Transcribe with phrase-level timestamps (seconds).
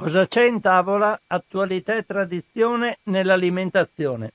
[0.00, 1.20] Cosa c'è in tavola?
[1.26, 4.32] Attualità e tradizione nell'alimentazione.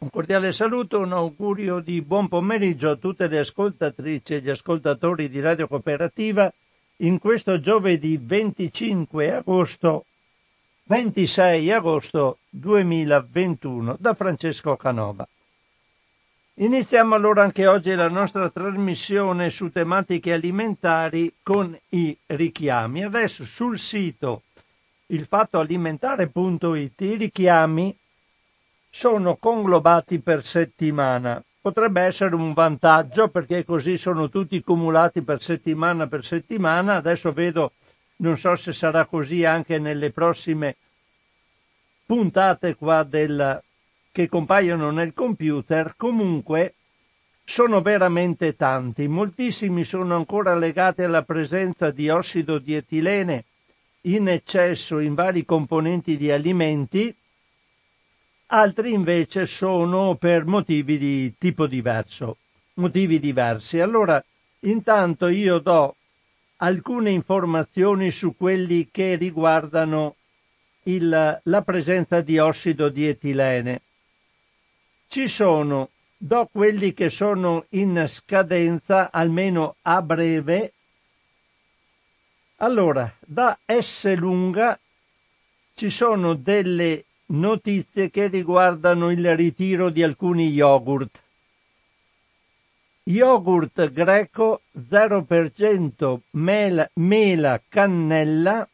[0.00, 5.28] Un cordiale saluto, un augurio di buon pomeriggio a tutte le ascoltatrici e gli ascoltatori
[5.28, 6.52] di Radio Cooperativa
[6.96, 10.06] in questo giovedì 25 agosto
[10.86, 15.24] 26 agosto 2021 da Francesco Canova.
[16.54, 23.04] Iniziamo allora anche oggi la nostra trasmissione su tematiche alimentari con i richiami.
[23.04, 24.42] Adesso sul sito
[25.06, 27.96] ilfattoalimentare.it i richiami
[28.90, 31.42] sono conglobati per settimana.
[31.60, 36.96] Potrebbe essere un vantaggio perché così sono tutti cumulati per settimana per settimana.
[36.96, 37.72] Adesso vedo,
[38.16, 40.76] non so se sarà così anche nelle prossime
[42.06, 43.62] puntate qua del,
[44.12, 45.94] che compaiono nel computer.
[45.96, 46.74] Comunque
[47.44, 49.08] sono veramente tanti.
[49.08, 53.44] Moltissimi sono ancora legati alla presenza di ossido di etilene
[54.06, 57.14] in eccesso in vari componenti di alimenti
[58.46, 62.36] altri invece sono per motivi di tipo diverso,
[62.74, 63.80] motivi diversi.
[63.80, 64.22] Allora,
[64.60, 65.96] intanto io do
[66.58, 70.14] alcune informazioni su quelli che riguardano
[70.84, 73.80] il, la presenza di ossido di etilene.
[75.08, 80.72] Ci sono, do quelli che sono in scadenza, almeno a breve.
[82.58, 84.78] Allora, da S lunga
[85.74, 91.20] ci sono delle notizie che riguardano il ritiro di alcuni yogurt.
[93.04, 98.66] Yogurt greco 0% mela, mela cannella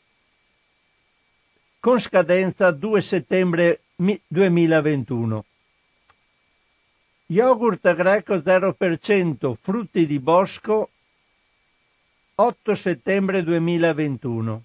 [1.81, 5.45] con scadenza 2 settembre 2021.
[7.27, 10.91] Yogurt greco 0% frutti di bosco
[12.41, 14.62] 8 settembre 2021.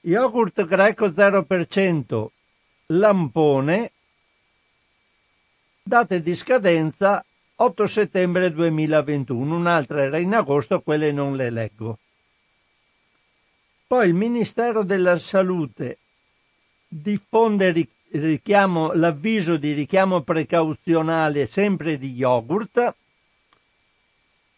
[0.00, 2.26] Yogurt greco 0%
[2.86, 3.92] Lampone,
[5.80, 11.98] date di scadenza 8 settembre 2021, un'altra era in agosto, quelle non le leggo.
[13.86, 15.98] Poi il Ministero della Salute
[16.88, 22.94] diffonde richiamo, l'avviso di richiamo precauzionale sempre di yogurt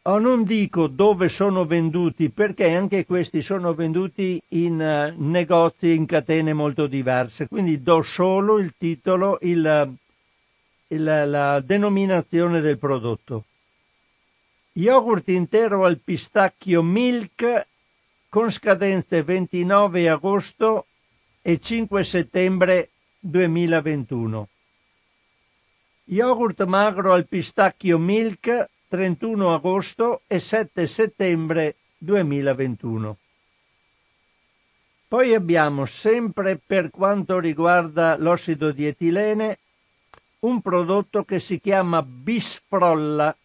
[0.08, 6.06] Oh, non dico dove sono venduti perché anche questi sono venduti in uh, negozi in
[6.06, 9.96] catene molto diverse, quindi do solo il titolo, il,
[10.86, 13.44] il, la denominazione del prodotto.
[14.72, 17.66] Yogurt intero al pistacchio Milk
[18.30, 20.86] con scadenze 29 agosto
[21.42, 22.88] e 5 settembre
[23.20, 24.48] 2021.
[26.04, 33.16] Yogurt magro al pistacchio Milk 31 agosto e 7 settembre 2021.
[35.06, 39.58] Poi abbiamo sempre per quanto riguarda l'ossido di etilene
[40.40, 43.36] un prodotto che si chiama bisfrolla.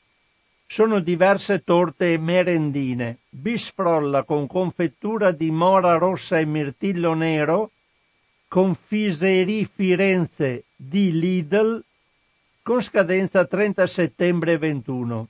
[0.66, 3.20] Sono diverse torte e merendine.
[3.30, 7.72] Bisfrolla con confettura di mora rossa e mirtillo nero,
[8.48, 11.84] confiserie Firenze di Lidl
[12.62, 15.28] con scadenza 30 settembre 21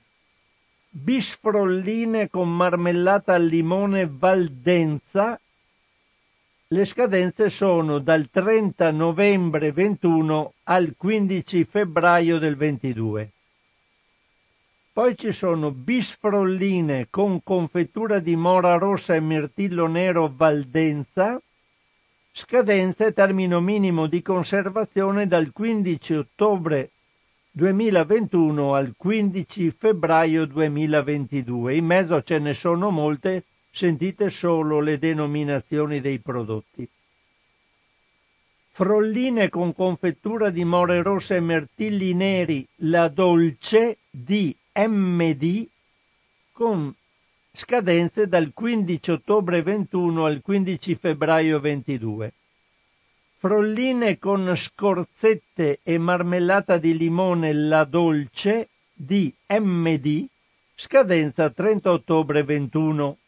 [0.96, 5.40] bisfrolline con marmellata al limone Valdenza.
[6.68, 13.30] Le scadenze sono dal 30 novembre 21 al 15 febbraio del 22.
[14.92, 21.42] Poi ci sono bisfrolline con confettura di mora rossa e mirtillo nero Valdenza.
[22.30, 26.90] Scadenze termino minimo di conservazione dal 15 ottobre
[27.56, 31.76] 2021 al 15 febbraio 2022.
[31.76, 36.88] In mezzo ce ne sono molte, sentite solo le denominazioni dei prodotti.
[38.72, 45.68] Frolline con confettura di more rosse e mirtilli neri La Dolce di MD
[46.50, 46.92] con
[47.52, 52.32] scadenze dal 15 ottobre 21 al 15 febbraio 22
[53.44, 60.24] frolline con scorzette e marmellata di limone La Dolce di MD,
[60.74, 63.18] scadenza 30 ottobre 21.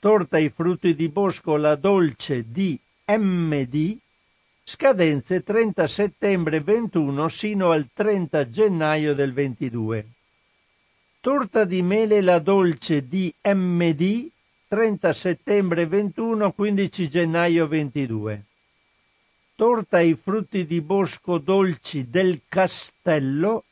[0.00, 3.96] Torta ai frutti di bosco La Dolce di MD,
[4.64, 10.06] scadenze 30 settembre 21 sino al 30 gennaio del 22.
[11.22, 14.28] Torta di mele La Dolce di MD,
[14.68, 18.44] 30 settembre 21 15 gennaio 22
[19.62, 23.64] torta ai frutti di bosco dolci del Castello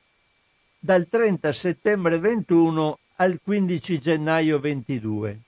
[0.79, 5.41] dal 30 settembre 21 al 15 gennaio 22.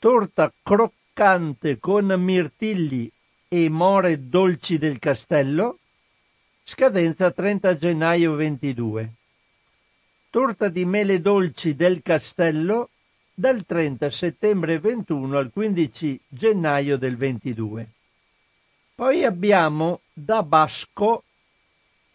[0.00, 3.10] Torta croc- croccante con mirtilli
[3.48, 5.78] e more dolci del castello,
[6.62, 9.12] scadenza 30 gennaio 22.
[10.28, 12.90] Torta di mele dolci del castello
[13.32, 17.88] dal 30 settembre 21 al 15 gennaio del 22.
[18.96, 21.22] Poi abbiamo da Basco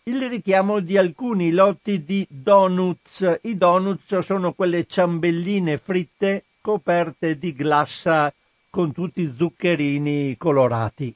[0.06, 3.39] il richiamo di alcuni lotti di donuts.
[3.44, 8.33] I donuts sono quelle ciambelline fritte coperte di glassa
[8.72, 11.13] con tutti zuccherini colorati.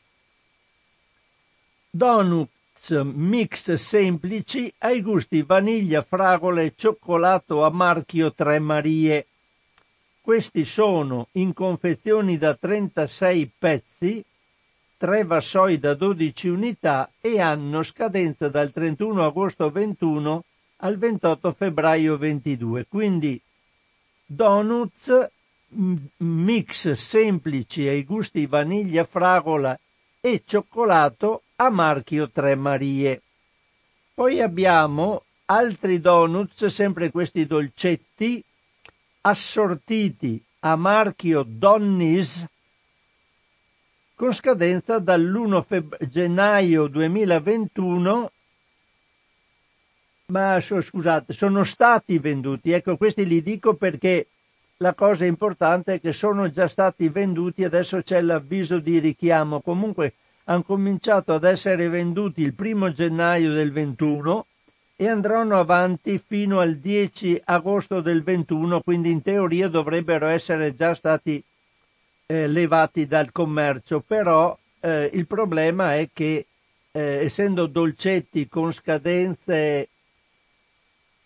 [1.90, 9.26] Donuts mix semplici ai gusti vaniglia, fragole cioccolato a marchio Tre Marie.
[10.22, 14.24] Questi sono in confezioni da 36 pezzi,
[14.98, 20.44] 3 vassoi da 12 unità e hanno scadenza dal 31 agosto 21
[20.78, 22.86] al 28 febbraio 22.
[22.88, 23.42] Quindi
[24.26, 25.30] donuts
[26.18, 29.78] mix semplici ai gusti vaniglia, fragola
[30.22, 33.22] e cioccolato a marchio Tre Marie.
[34.14, 38.44] Poi abbiamo altri donuts, sempre questi dolcetti,
[39.22, 42.46] assortiti a marchio Donnis
[44.16, 48.32] con scadenza dall'1 feb- gennaio 2021
[50.28, 52.72] ma scusate, sono stati venduti.
[52.72, 54.28] Ecco, questi li dico perché
[54.78, 59.62] la cosa importante è che sono già stati venduti, adesso c'è l'avviso di richiamo.
[59.62, 60.14] Comunque
[60.46, 64.46] hanno cominciato ad essere venduti il primo gennaio del 21
[64.96, 70.96] e andranno avanti fino al 10 agosto del 21, quindi in teoria dovrebbero essere già
[70.96, 71.44] stati
[72.28, 76.48] eh, levati dal commercio, però eh, il problema è che
[76.92, 79.90] eh, essendo dolcetti con scadenze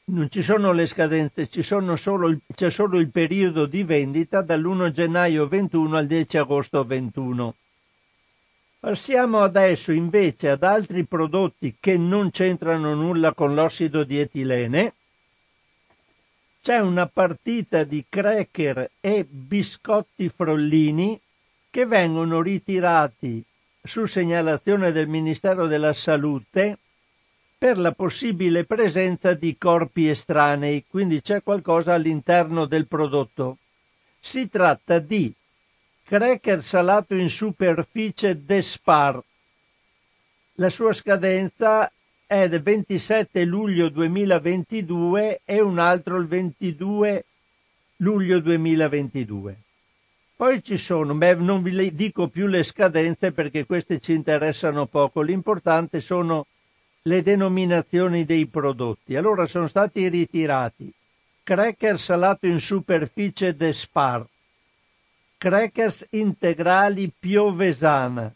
[0.10, 5.48] non ci sono le scadenze, solo il, c'è solo il periodo di vendita dall'1 gennaio
[5.48, 7.56] 21 al 10 agosto 21.
[8.80, 14.94] Passiamo adesso invece ad altri prodotti che non c'entrano nulla con l'ossido di etilene.
[16.62, 21.20] C'è una partita di cracker e biscotti frollini
[21.70, 23.42] che vengono ritirati
[23.82, 26.78] su segnalazione del Ministero della Salute
[27.58, 33.58] per la possibile presenza di corpi estranei, quindi c'è qualcosa all'interno del prodotto.
[34.20, 35.34] Si tratta di
[36.04, 39.22] cracker salato in superficie Despar.
[40.56, 41.90] La sua scadenza
[42.30, 47.26] è del 27 luglio 2022 e un altro il 22
[47.98, 49.56] luglio 2022.
[50.36, 55.22] Poi ci sono, beh, non vi dico più le scadenze perché queste ci interessano poco,
[55.22, 56.46] l'importante sono
[57.02, 59.16] le denominazioni dei prodotti.
[59.16, 60.94] Allora sono stati ritirati
[61.42, 64.24] cracker salato in superficie Despar,
[65.36, 68.32] crackers integrali Piovesana,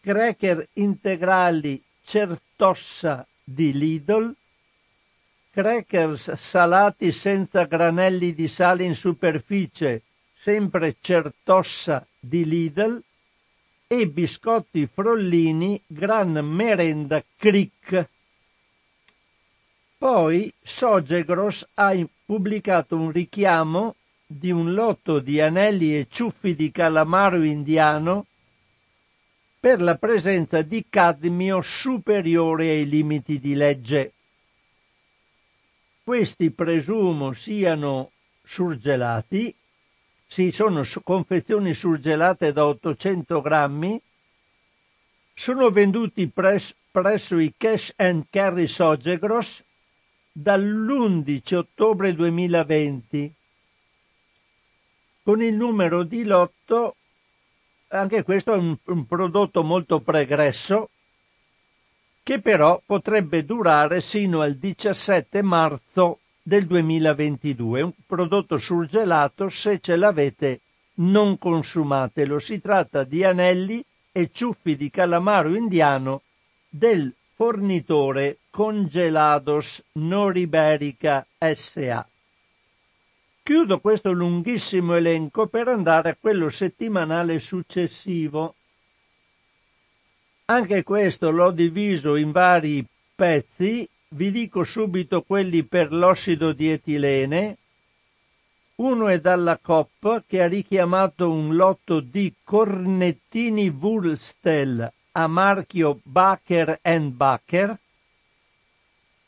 [0.00, 4.34] cracker integrali Certossa di Lidl,
[5.50, 13.02] crackers salati senza granelli di sale in superficie, sempre Certossa di Lidl,
[13.86, 18.08] e biscotti frollini Gran Merenda Crick.
[19.98, 21.92] Poi Sogegros ha
[22.24, 28.27] pubblicato un richiamo di un lotto di anelli e ciuffi di calamaro indiano
[29.60, 34.12] per la presenza di cadmio superiore ai limiti di legge.
[36.02, 38.10] Questi presumo siano
[38.42, 39.54] surgelati
[40.30, 43.98] sì, sono confezioni surgelate da 800 grammi.
[45.32, 49.64] Sono venduti pres- presso i Cash and Carry Sogegros
[50.30, 53.34] dall'11 ottobre 2020
[55.22, 56.96] con il numero di lotto
[57.88, 60.90] anche questo è un, un prodotto molto pregresso
[62.22, 69.96] che però potrebbe durare sino al 17 marzo del 2022, un prodotto surgelato, se ce
[69.96, 70.60] l'avete
[70.96, 72.38] non consumatelo.
[72.38, 76.22] Si tratta di anelli e ciuffi di calamaro indiano
[76.68, 82.06] del fornitore Congelados Noriberica SA.
[83.48, 88.54] Chiudo questo lunghissimo elenco per andare a quello settimanale successivo.
[90.44, 97.56] Anche questo l'ho diviso in vari pezzi vi dico subito quelli per l'ossido di etilene.
[98.74, 106.80] Uno è dalla COP che ha richiamato un lotto di cornettini Wulstel a marchio Bacher
[107.16, 107.78] Bacher.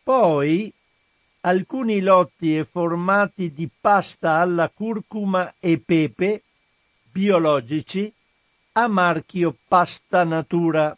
[0.03, 0.71] Poi
[1.43, 6.43] alcuni lotti e formati di pasta alla curcuma e pepe
[7.11, 8.13] biologici
[8.73, 10.97] a marchio Pasta Natura.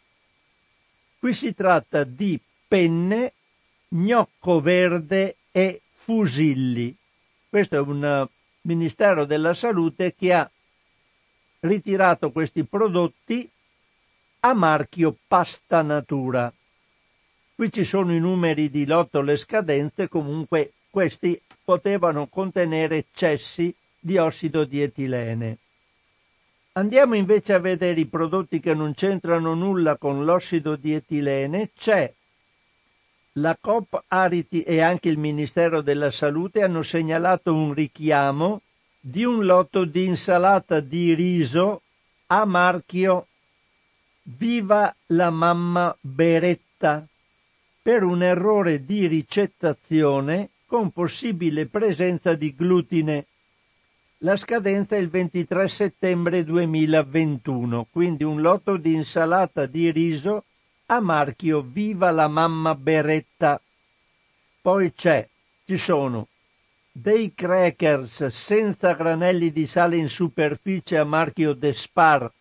[1.19, 3.33] Qui si tratta di penne,
[3.89, 6.95] gnocco verde e fusilli.
[7.49, 8.29] Questo è un eh,
[8.61, 10.49] Ministero della Salute che ha
[11.61, 13.49] ritirato questi prodotti
[14.41, 16.51] a marchio Pasta Natura.
[17.55, 24.17] Qui ci sono i numeri di lotto, le scadenze, comunque questi potevano contenere eccessi di
[24.17, 25.57] ossido di etilene.
[26.73, 31.69] Andiamo invece a vedere i prodotti che non c'entrano nulla con l'ossido di etilene.
[31.77, 32.11] C'è
[33.33, 38.61] la COP Ariti e anche il Ministero della Salute hanno segnalato un richiamo
[38.99, 41.81] di un lotto di insalata di riso
[42.27, 43.27] a marchio
[44.23, 47.05] Viva la mamma Beretta
[47.83, 53.25] per un errore di ricettazione con possibile presenza di glutine.
[54.19, 60.45] La scadenza è il 23 settembre 2021, quindi un lotto di insalata di riso
[60.85, 63.61] a marchio Viva la mamma Beretta.
[64.61, 65.27] Poi c'è,
[65.65, 66.29] ci sono
[66.89, 72.31] dei crackers senza granelli di sale in superficie a marchio Despar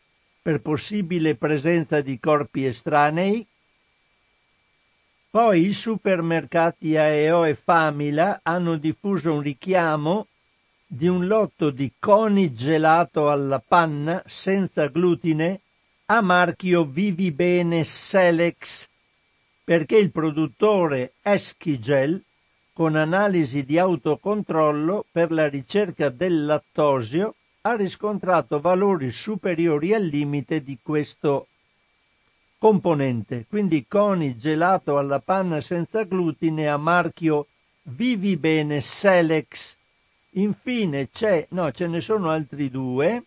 [0.40, 3.44] per possibile presenza di corpi estranei.
[5.32, 10.26] Poi i supermercati AEO e Famila hanno diffuso un richiamo
[10.86, 15.62] di un lotto di coni gelato alla panna senza glutine
[16.04, 18.90] a marchio Vivi Bene Selex
[19.64, 22.22] perché il produttore Eschigel
[22.74, 30.62] con analisi di autocontrollo per la ricerca del lattosio ha riscontrato valori superiori al limite
[30.62, 31.46] di questo
[32.62, 37.48] componente, quindi coni gelato alla panna senza glutine a marchio
[37.82, 39.76] Vivi Bene Selex
[40.34, 43.24] Infine c'è, no, ce ne sono altri due.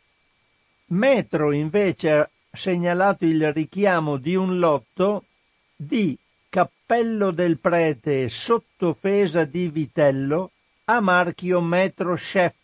[0.87, 5.25] Metro invece ha segnalato il richiamo di un lotto
[5.75, 10.51] di Cappello del Prete sottofesa di vitello
[10.85, 12.55] a marchio Metro Chef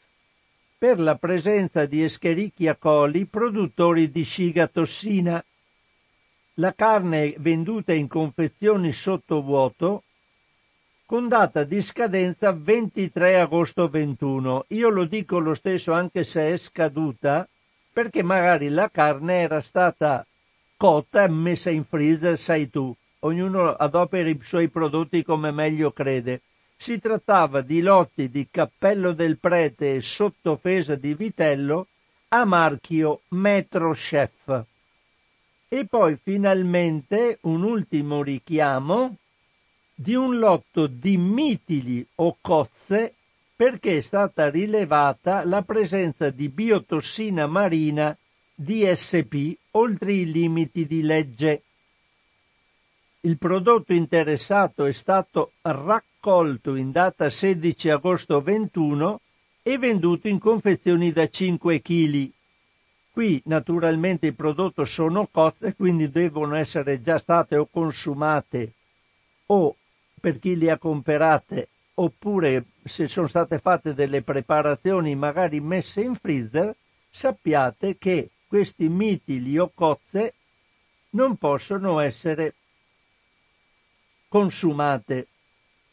[0.78, 5.44] per la presenza di Escherichia coli produttori di sciga tossina.
[6.62, 10.04] La carne venduta in confezioni sottovuoto
[11.08, 14.66] con data di scadenza 23 agosto 21.
[14.68, 17.48] Io lo dico lo stesso anche se è scaduta,
[17.92, 20.24] perché magari la carne era stata
[20.78, 22.96] cotta e messa in freezer, sai tu.
[23.22, 26.42] Ognuno adopera i suoi prodotti come meglio crede.
[26.78, 31.88] Si trattava di lotti di cappello del prete e sottofesa di vitello
[32.28, 34.70] a marchio Metro Chef.
[35.74, 39.16] E poi finalmente un ultimo richiamo
[39.96, 43.14] di un lotto di mitili o cozze
[43.56, 48.14] perché è stata rilevata la presenza di biotossina marina
[48.54, 51.62] DSP oltre i limiti di legge.
[53.22, 59.22] Il prodotto interessato è stato raccolto in data 16 agosto 21
[59.64, 62.30] e venduto in confezioni da 5 kg.
[63.12, 68.74] Qui naturalmente il prodotto sono cozze, quindi devono essere già state o consumate
[69.48, 69.76] o
[70.20, 76.16] per chi le ha comprate oppure se sono state fatte delle preparazioni magari messe in
[76.16, 76.74] freezer,
[77.10, 80.34] sappiate che questi mitili o cozze
[81.12, 82.54] non possono essere
[84.30, 85.28] consumate.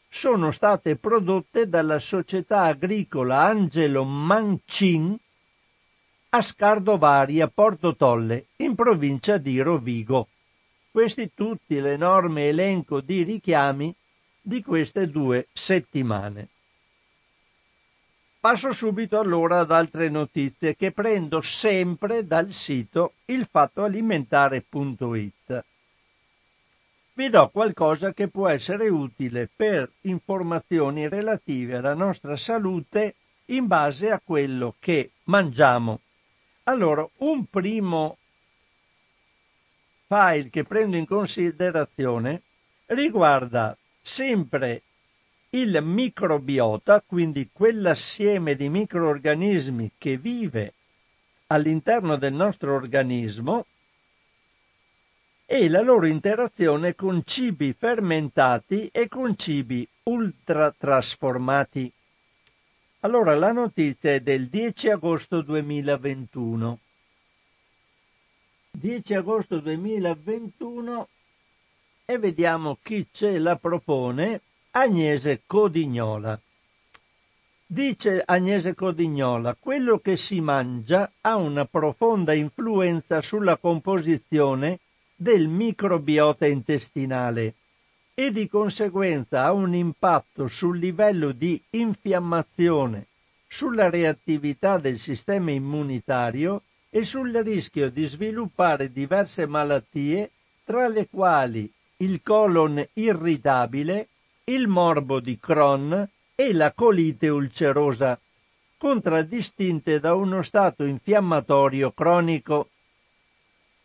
[0.09, 5.19] Sono state prodotte dalla società agricola Angelo Mancin
[6.31, 10.29] a Scardovari a Porto Tolle, in provincia di Rovigo.
[10.91, 13.95] Questi tutti l'enorme elenco di richiami
[14.41, 16.49] di queste due settimane.
[18.41, 25.65] Passo subito allora ad altre notizie che prendo sempre dal sito ilfattoalimentare.it.
[27.15, 33.15] Vi do qualcosa che può essere utile per informazioni relative alla nostra salute
[33.47, 36.01] in base a quello che mangiamo.
[36.69, 38.19] Allora, un primo
[40.07, 42.43] file che prendo in considerazione
[42.89, 44.83] riguarda sempre
[45.51, 50.75] il microbiota, quindi quell'assieme di microorganismi che vive
[51.47, 53.65] all'interno del nostro organismo
[55.47, 61.91] e la loro interazione con cibi fermentati e con cibi ultratrasformati.
[63.03, 66.79] Allora la notizia è del 10 agosto 2021.
[68.73, 71.09] 10 agosto 2021
[72.05, 74.41] e vediamo chi ce la propone,
[74.73, 76.41] Agnese Codignola.
[77.65, 84.81] Dice Agnese Codignola, quello che si mangia ha una profonda influenza sulla composizione
[85.15, 87.55] del microbiota intestinale
[88.19, 93.07] e di conseguenza ha un impatto sul livello di infiammazione,
[93.47, 100.33] sulla reattività del sistema immunitario e sul rischio di sviluppare diverse malattie,
[100.65, 104.09] tra le quali il colon irritabile,
[104.47, 108.19] il morbo di Crohn e la colite ulcerosa,
[108.79, 112.71] contraddistinte da uno stato infiammatorio cronico.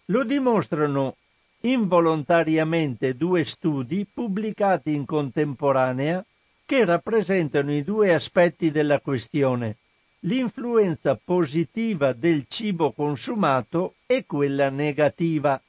[0.06, 1.18] Lo dimostrano
[1.65, 6.24] involontariamente due studi pubblicati in contemporanea
[6.65, 9.77] che rappresentano i due aspetti della questione,
[10.22, 15.62] l'influenza positiva del cibo consumato e quella negativa.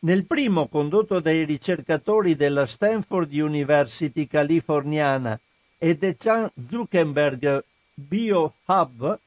[0.00, 5.38] Nel primo condotto dai ricercatori della Stanford University californiana
[5.76, 7.64] e del Chan Zuckerberg
[7.94, 9.18] BioHub,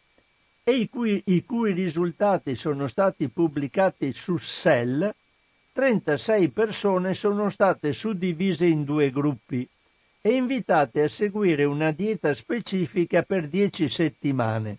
[0.63, 5.11] e i cui, i cui risultati sono stati pubblicati su Cell,
[5.73, 9.67] 36 persone sono state suddivise in due gruppi
[10.21, 14.77] e invitate a seguire una dieta specifica per 10 settimane.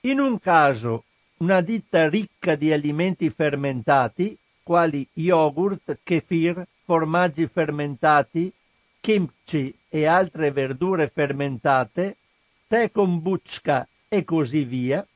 [0.00, 1.04] In un caso
[1.38, 8.52] una dieta ricca di alimenti fermentati, quali yogurt, kefir, formaggi fermentati,
[9.00, 12.16] kimchi e altre verdure fermentate,
[12.66, 15.06] tè kombucha e così via,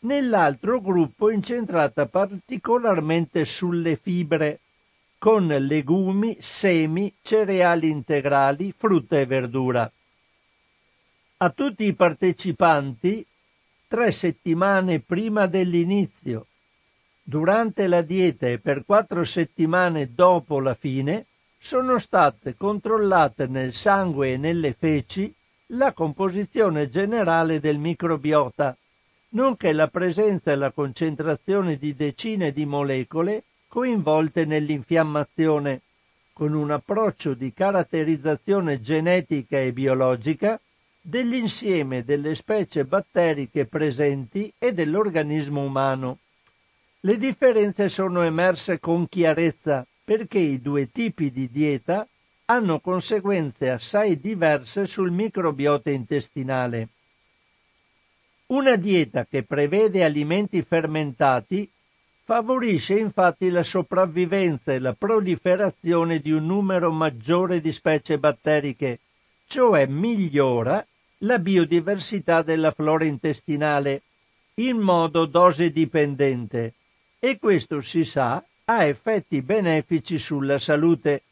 [0.00, 4.60] nell'altro gruppo incentrata particolarmente sulle fibre,
[5.18, 9.90] con legumi, semi, cereali integrali, frutta e verdura.
[11.38, 13.24] A tutti i partecipanti,
[13.86, 16.46] tre settimane prima dell'inizio,
[17.22, 21.26] durante la dieta e per quattro settimane dopo la fine,
[21.58, 25.32] sono state controllate nel sangue e nelle feci
[25.72, 28.76] la composizione generale del microbiota
[29.30, 35.82] nonché la presenza e la concentrazione di decine di molecole coinvolte nell'infiammazione,
[36.32, 40.60] con un approccio di caratterizzazione genetica e biologica
[41.00, 46.18] dell'insieme delle specie batteriche presenti e dell'organismo umano.
[47.00, 52.06] Le differenze sono emerse con chiarezza perché i due tipi di dieta
[52.46, 56.88] hanno conseguenze assai diverse sul microbiota intestinale.
[58.50, 61.70] Una dieta che prevede alimenti fermentati
[62.24, 68.98] favorisce infatti la sopravvivenza e la proliferazione di un numero maggiore di specie batteriche,
[69.46, 70.84] cioè migliora
[71.18, 74.02] la biodiversità della flora intestinale
[74.54, 76.74] in modo dose dipendente
[77.20, 81.22] e questo si sa ha effetti benefici sulla salute.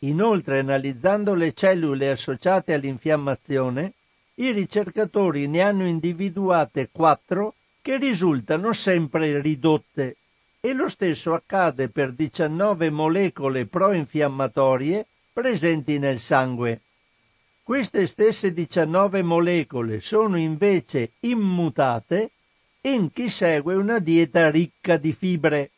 [0.00, 3.94] Inoltre, analizzando le cellule associate all'infiammazione,
[4.36, 10.16] i ricercatori ne hanno individuate quattro che risultano sempre ridotte
[10.60, 16.80] e lo stesso accade per 19 molecole pro-infiammatorie presenti nel sangue.
[17.62, 22.30] Queste stesse 19 molecole sono invece immutate
[22.82, 25.70] in chi segue una dieta ricca di fibre,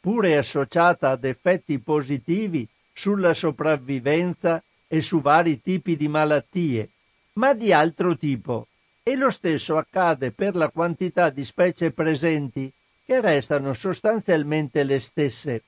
[0.00, 6.90] pure associata ad effetti positivi sulla sopravvivenza e su vari tipi di malattie,
[7.36, 8.66] ma di altro tipo,
[9.02, 12.72] e lo stesso accade per la quantità di specie presenti,
[13.04, 15.62] che restano sostanzialmente le stesse.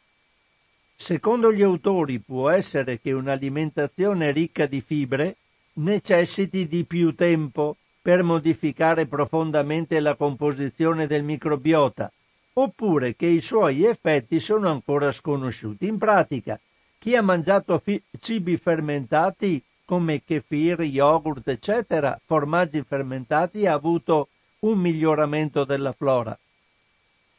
[0.97, 5.37] Secondo gli autori può essere che un'alimentazione ricca di fibre
[5.75, 12.11] necessiti di più tempo per modificare profondamente la composizione del microbiota,
[12.55, 15.87] oppure che i suoi effetti sono ancora sconosciuti.
[15.87, 16.59] In pratica,
[16.99, 24.79] chi ha mangiato fi- cibi fermentati come kefir, yogurt, eccetera, formaggi fermentati, ha avuto un
[24.79, 26.39] miglioramento della flora.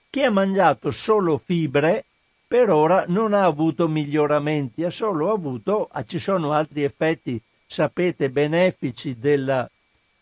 [0.10, 2.06] Chi ha mangiato solo fibre,
[2.48, 8.32] per ora non ha avuto miglioramenti, ha solo avuto, ah, ci sono altri effetti, sapete,
[8.32, 9.70] benefici del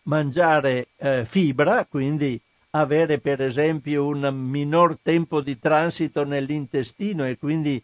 [0.04, 2.38] mangiare eh, fibra, quindi
[2.72, 7.82] avere per esempio un minor tempo di transito nell'intestino e quindi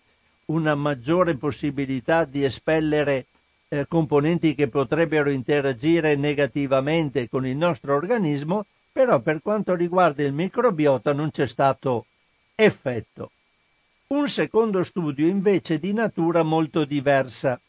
[0.47, 3.27] una maggiore possibilità di espellere
[3.73, 10.31] eh, componenti che potrebbero interagire negativamente con il nostro organismo, però per quanto riguarda il
[10.31, 12.05] microbiota non c'è stato
[12.53, 13.31] effetto.
[14.09, 17.59] Un secondo studio invece di natura molto diversa,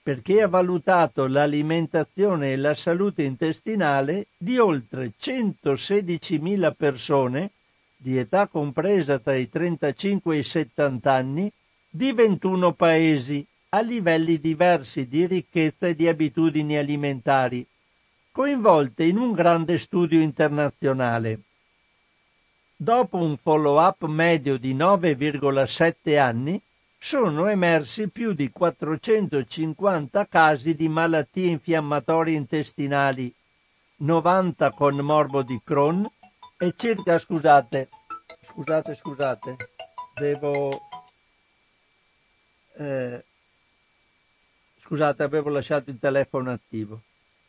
[0.00, 7.50] perché ha valutato l'alimentazione e la salute intestinale di oltre 116.000 persone
[7.96, 11.52] di età compresa tra i 35 e i 70 anni
[11.90, 17.66] di 21 paesi a livelli diversi di ricchezza e di abitudini alimentari,
[18.32, 21.40] coinvolte in un grande studio internazionale.
[22.74, 26.60] Dopo un follow-up medio di 9,7 anni,
[27.00, 33.32] sono emersi più di 450 casi di malattie infiammatorie intestinali,
[33.96, 36.08] 90 con morbo di Crohn
[36.56, 37.88] e circa, scusate,
[38.42, 39.56] scusate, scusate,
[40.14, 40.80] devo,
[42.78, 43.24] eh,
[44.88, 47.02] scusate, avevo lasciato il telefono attivo,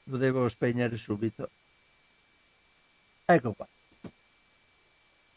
[0.04, 1.50] lo devo spegnere subito.
[3.24, 3.66] Ecco qua.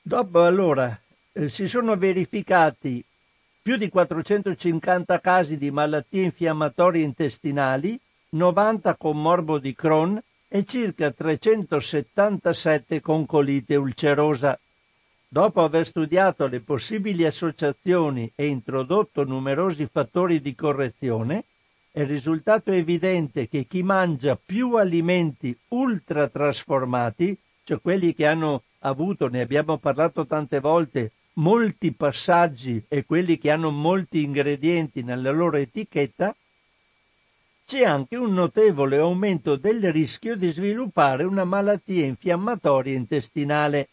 [0.03, 1.01] Dopo allora
[1.33, 3.05] eh, si sono verificati
[3.63, 7.97] più di 450 casi di malattie infiammatorie intestinali,
[8.31, 14.59] 90 con morbo di Crohn e circa 377 con colite ulcerosa.
[15.29, 21.45] Dopo aver studiato le possibili associazioni e introdotto numerosi fattori di correzione,
[21.93, 29.29] è risultato evidente che chi mangia più alimenti ultra trasformati, cioè quelli che hanno avuto,
[29.29, 35.59] ne abbiamo parlato tante volte, molti passaggi e quelli che hanno molti ingredienti nella loro
[35.59, 36.35] etichetta,
[37.67, 43.89] c'è anche un notevole aumento del rischio di sviluppare una malattia infiammatoria intestinale.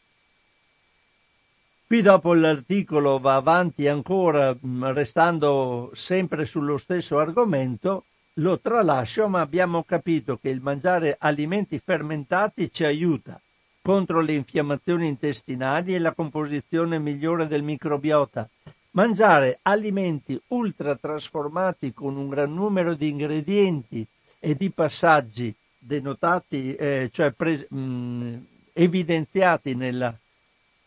[1.89, 9.41] Qui dopo l'articolo va avanti ancora, mm, restando sempre sullo stesso argomento, lo tralascio, ma
[9.41, 13.41] abbiamo capito che il mangiare alimenti fermentati ci aiuta
[13.81, 18.47] contro le infiammazioni intestinali e la composizione migliore del microbiota.
[18.91, 24.05] Mangiare alimenti ultra trasformati con un gran numero di ingredienti
[24.37, 30.15] e di passaggi denotati, eh, cioè pre, mh, evidenziati nella,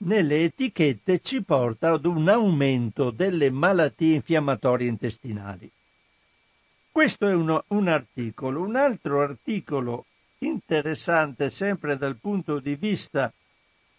[0.04, 5.70] nelle etichette, ci porta ad un aumento delle malattie infiammatorie intestinali.
[6.90, 8.62] Questo è uno, un articolo.
[8.62, 10.06] Un altro articolo
[10.38, 13.32] interessante sempre dal punto di vista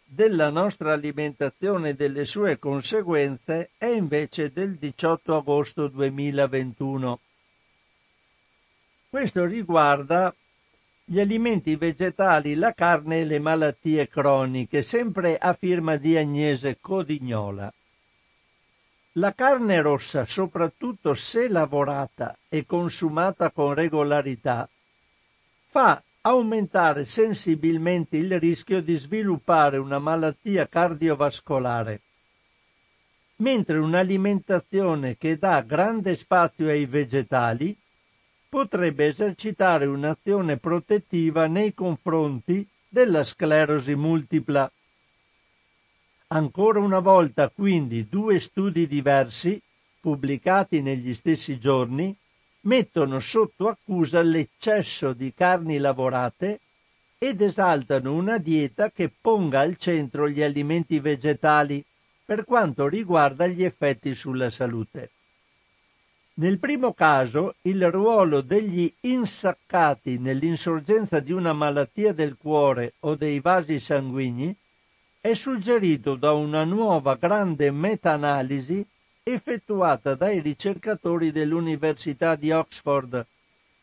[0.03, 7.19] della nostra alimentazione e delle sue conseguenze è invece del 18 agosto 2021.
[9.09, 10.33] Questo riguarda
[11.05, 17.73] gli alimenti vegetali, la carne e le malattie croniche, sempre a firma di Agnese Codignola.
[19.17, 24.67] La carne rossa, soprattutto se lavorata e consumata con regolarità,
[25.67, 32.01] fa aumentare sensibilmente il rischio di sviluppare una malattia cardiovascolare,
[33.37, 37.77] mentre un'alimentazione che dà grande spazio ai vegetali
[38.53, 44.71] potrebbe esercitare un'azione protettiva nei confronti della sclerosi multipla.
[46.27, 49.59] Ancora una volta quindi due studi diversi,
[49.99, 52.15] pubblicati negli stessi giorni,
[52.65, 56.59] mettono sotto accusa l'eccesso di carni lavorate
[57.17, 61.83] ed esaltano una dieta che ponga al centro gli alimenti vegetali
[62.23, 65.09] per quanto riguarda gli effetti sulla salute.
[66.35, 73.39] Nel primo caso il ruolo degli insaccati nell'insorgenza di una malattia del cuore o dei
[73.39, 74.55] vasi sanguigni
[75.21, 78.83] è suggerito da una nuova grande meta-analisi
[79.21, 83.25] effettuata dai ricercatori dell'Università di Oxford,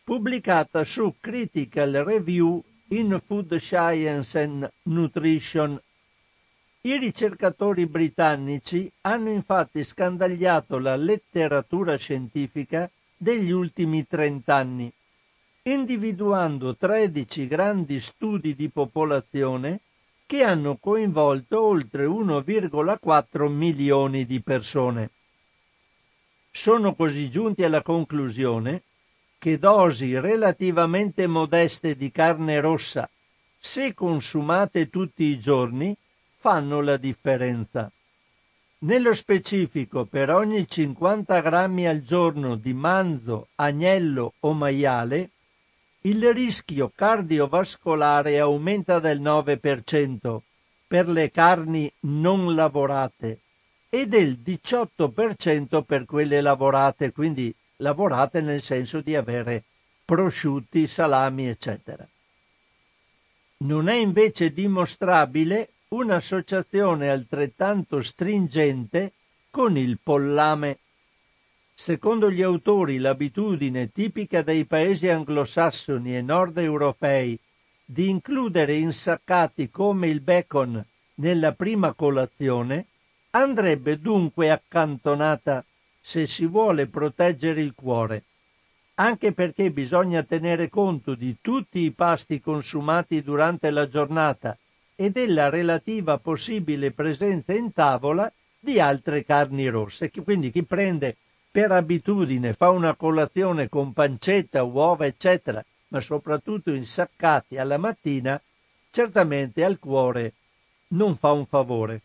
[0.03, 5.81] pubblicata su Critical Review in Food Science and Nutrition.
[6.83, 14.91] I ricercatori britannici hanno infatti scandagliato la letteratura scientifica degli ultimi trent'anni,
[15.65, 19.81] individuando 13 grandi studi di popolazione
[20.25, 25.11] che hanno coinvolto oltre 1,4 milioni di persone.
[26.51, 28.85] Sono così giunti alla conclusione
[29.37, 33.07] che dosi relativamente modeste di carne rossa,
[33.59, 35.95] se consumate tutti i giorni,
[36.41, 37.93] fanno la differenza.
[38.79, 45.29] Nello specifico, per ogni 50 grammi al giorno di manzo, agnello o maiale,
[46.03, 50.39] il rischio cardiovascolare aumenta del 9%
[50.87, 53.41] per le carni non lavorate
[53.91, 59.65] e del 18% per quelle lavorate, quindi lavorate nel senso di avere
[60.07, 62.09] prosciutti, salami, eccetera.
[63.59, 69.13] Non è invece dimostrabile un'associazione altrettanto stringente
[69.51, 70.79] con il pollame.
[71.75, 77.37] Secondo gli autori l'abitudine tipica dei paesi anglosassoni e nord europei
[77.85, 80.81] di includere insaccati come il bacon
[81.15, 82.87] nella prima colazione
[83.31, 85.65] andrebbe dunque accantonata
[86.01, 88.23] se si vuole proteggere il cuore,
[88.95, 94.57] anche perché bisogna tenere conto di tutti i pasti consumati durante la giornata
[95.01, 100.11] e della relativa possibile presenza in tavola di altre carni rosse.
[100.11, 101.17] Quindi chi prende
[101.51, 108.39] per abitudine, fa una colazione con pancetta, uova, eccetera, ma soprattutto insaccati alla mattina,
[108.91, 110.35] certamente al cuore
[110.89, 112.03] non fa un favore.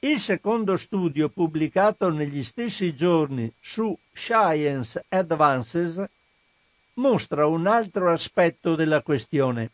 [0.00, 6.04] Il secondo studio pubblicato negli stessi giorni su Science Advances
[6.94, 9.70] mostra un altro aspetto della questione.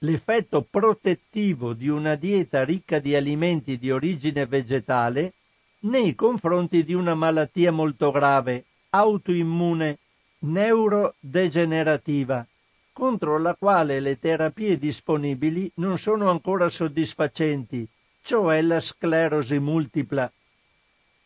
[0.00, 5.32] L'effetto protettivo di una dieta ricca di alimenti di origine vegetale
[5.80, 9.98] nei confronti di una malattia molto grave, autoimmune,
[10.40, 12.46] neurodegenerativa,
[12.92, 17.88] contro la quale le terapie disponibili non sono ancora soddisfacenti
[18.28, 20.30] cioè la sclerosi multipla.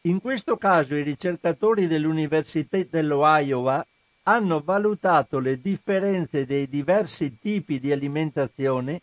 [0.03, 3.85] In questo caso i ricercatori dell'Università dell'Iowa
[4.25, 9.03] hanno valutato le differenze dei diversi tipi di alimentazione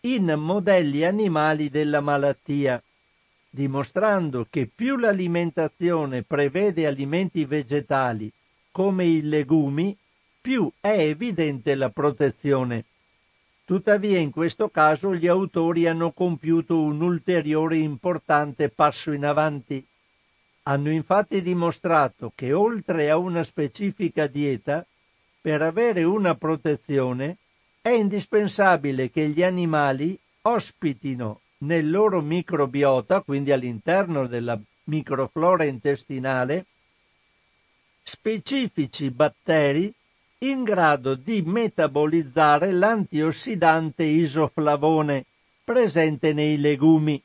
[0.00, 2.82] in modelli animali della malattia,
[3.50, 8.30] dimostrando che più l'alimentazione prevede alimenti vegetali
[8.70, 9.96] come i legumi,
[10.40, 12.84] più è evidente la protezione.
[13.64, 19.84] Tuttavia in questo caso gli autori hanno compiuto un ulteriore importante passo in avanti.
[20.68, 24.84] Hanno infatti dimostrato che oltre a una specifica dieta,
[25.40, 27.38] per avere una protezione
[27.80, 36.66] è indispensabile che gli animali ospitino nel loro microbiota, quindi all'interno della microflora intestinale,
[38.02, 39.90] specifici batteri
[40.40, 45.24] in grado di metabolizzare l'antiossidante isoflavone
[45.64, 47.20] presente nei legumi.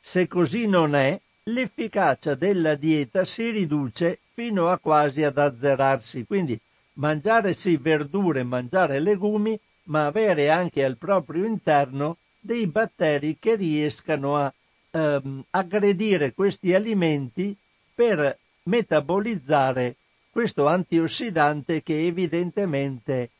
[0.00, 6.26] Se così non è, l'efficacia della dieta si riduce fino a quasi ad azzerarsi.
[6.26, 6.58] Quindi
[6.94, 14.36] mangiare sì verdure, mangiare legumi, ma avere anche al proprio interno dei batteri che riescano
[14.36, 14.52] a
[14.90, 17.56] ehm, aggredire questi alimenti
[17.94, 19.96] per metabolizzare
[20.30, 23.30] questo antiossidante che evidentemente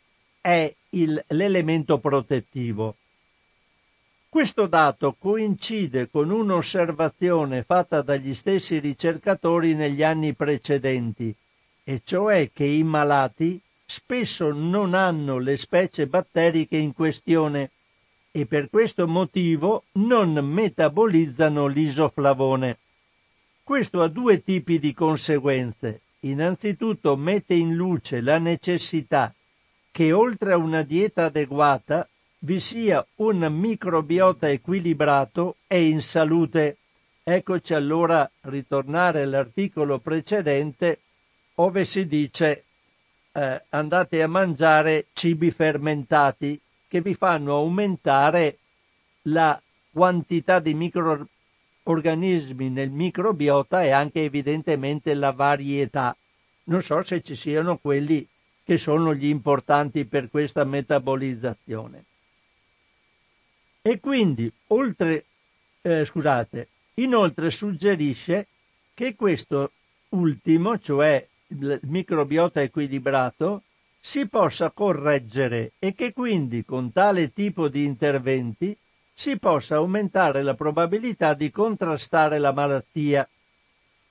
[0.41, 2.97] è il, l'elemento protettivo.
[4.37, 11.35] Questo dato coincide con un'osservazione fatta dagli stessi ricercatori negli anni precedenti,
[11.83, 17.71] e cioè che i malati spesso non hanno le specie batteriche in questione
[18.31, 22.77] e per questo motivo non metabolizzano l'isoflavone.
[23.63, 29.33] Questo ha due tipi di conseguenze innanzitutto mette in luce la necessità
[29.91, 32.07] che oltre a una dieta adeguata
[32.41, 36.77] vi sia un microbiota equilibrato e in salute.
[37.23, 41.01] Eccoci allora ritornare all'articolo precedente
[41.55, 42.65] dove si dice
[43.33, 48.59] eh, andate a mangiare cibi fermentati che vi fanno aumentare
[49.23, 51.27] la quantità di micro,
[51.85, 56.17] organismi nel microbiota e anche evidentemente la varietà.
[56.65, 58.27] Non so se ci siano quelli
[58.63, 62.05] che sono gli importanti per questa metabolizzazione.
[63.89, 65.27] E quindi, oltre,
[65.83, 68.49] eh, scusate, inoltre suggerisce
[68.93, 69.71] che questo
[70.09, 73.63] ultimo, cioè il microbiota equilibrato,
[74.01, 78.77] si possa correggere e che quindi con tale tipo di interventi
[79.15, 83.29] si possa aumentare la probabilità di contrastare la malattia.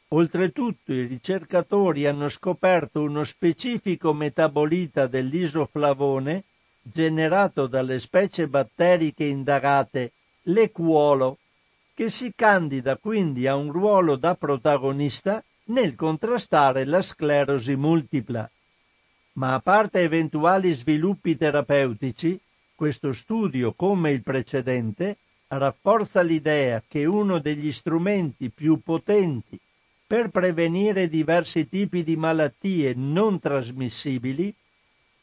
[0.08, 6.46] Oltretutto i ricercatori hanno scoperto uno specifico metabolita dell'isoflavone
[6.88, 10.12] generato dalle specie batteriche indagate,
[10.44, 11.40] l'equolo,
[11.96, 18.50] che si candida quindi a un ruolo da protagonista nel contrastare la sclerosi multipla.
[19.34, 22.40] Ma a parte eventuali sviluppi terapeutici,
[22.76, 25.18] questo studio, come il precedente,
[25.48, 29.60] rafforza l'idea che uno degli strumenti più potenti
[30.06, 34.54] per prevenire diversi tipi di malattie non trasmissibili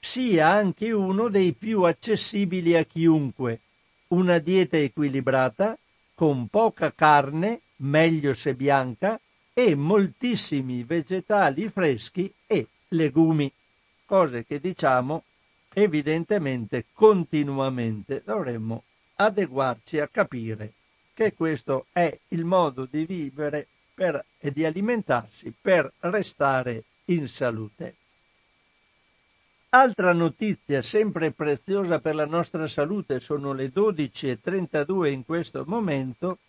[0.05, 3.61] sia anche uno dei più accessibili a chiunque,
[4.09, 5.79] una dieta equilibrata,
[6.13, 9.19] con poca carne, meglio se bianca,
[9.55, 13.51] e moltissimi vegetali freschi e legumi,
[14.05, 15.23] cose che diciamo
[15.73, 18.83] evidentemente continuamente dovremmo
[19.17, 20.73] adeguarci a capire
[21.15, 27.95] che questo è il modo di vivere per, e di alimentarsi per restare in salute.
[29.75, 36.41] Altra notizia sempre preziosa per la nostra salute, sono le 12.32 in questo momento,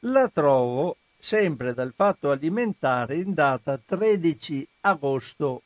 [0.00, 5.62] la trovo sempre dal fatto alimentare in data 13 agosto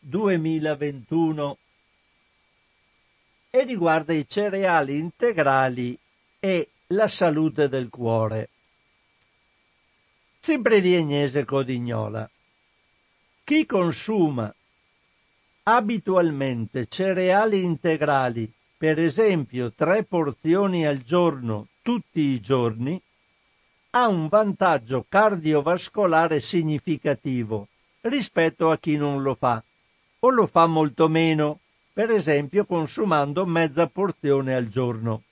[0.00, 1.58] 2021
[3.48, 5.98] e riguarda i cereali integrali
[6.38, 8.50] e la salute del cuore.
[10.38, 12.28] Sempre di Agnese Codignola.
[13.42, 14.54] Chi consuma
[15.68, 23.00] abitualmente cereali integrali, per esempio tre porzioni al giorno tutti i giorni,
[23.90, 27.66] ha un vantaggio cardiovascolare significativo
[28.02, 29.60] rispetto a chi non lo fa
[30.20, 31.58] o lo fa molto meno,
[31.92, 35.22] per esempio consumando mezza porzione al giorno.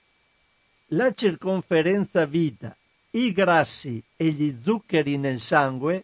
[0.87, 2.75] La circonferenza vita,
[3.11, 6.03] i grassi e gli zuccheri nel sangue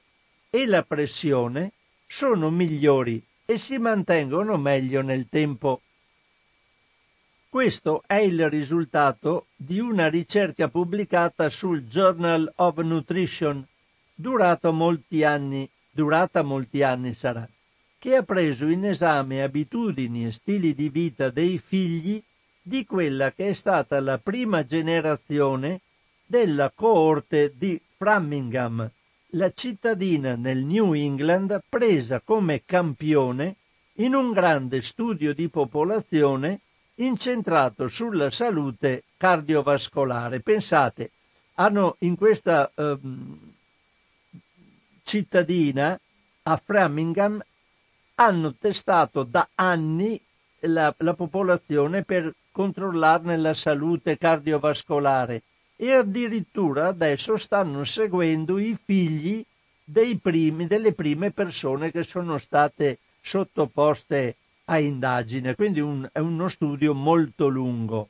[0.50, 1.74] e la pressione
[2.08, 5.82] sono migliori e si mantengono meglio nel tempo.
[7.50, 13.68] Questo è il risultato di una ricerca pubblicata sul Journal of Nutrition,
[14.14, 17.46] durata molti anni, durata molti anni sarà,
[18.00, 22.24] che ha preso in esame abitudini e stili di vita dei figli
[22.62, 25.82] di quella che è stata la prima generazione
[26.26, 28.90] della coorte di Framingham,
[29.32, 33.56] la cittadina nel New England presa come campione
[33.96, 36.60] in un grande studio di popolazione
[36.96, 40.42] incentrato sulla salute cardiovascolare.
[40.42, 41.12] Pensate,
[41.56, 42.98] hanno in questa eh,
[45.04, 46.00] cittadina
[46.44, 47.42] a Framingham
[48.16, 50.20] hanno testato da anni
[50.62, 55.44] la, la popolazione per controllarne la salute cardiovascolare
[55.82, 59.44] e addirittura adesso stanno seguendo i figli
[60.22, 66.94] primi, delle prime persone che sono state sottoposte a indagine, quindi un, è uno studio
[66.94, 68.10] molto lungo.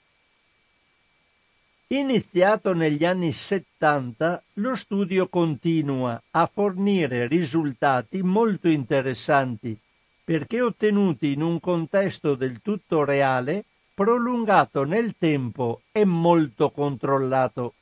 [1.88, 9.80] Iniziato negli anni 70, lo studio continua a fornire risultati molto interessanti
[10.26, 17.74] perché ottenuti in un contesto del tutto reale, prolungato nel tempo e molto controllato.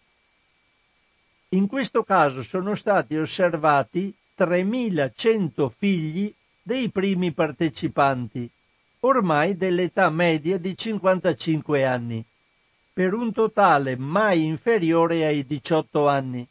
[1.49, 8.49] In questo caso sono stati osservati 3100 figli dei primi partecipanti,
[9.01, 12.23] ormai dell'età media di 55 anni,
[12.93, 16.47] per un totale mai inferiore ai 18 anni,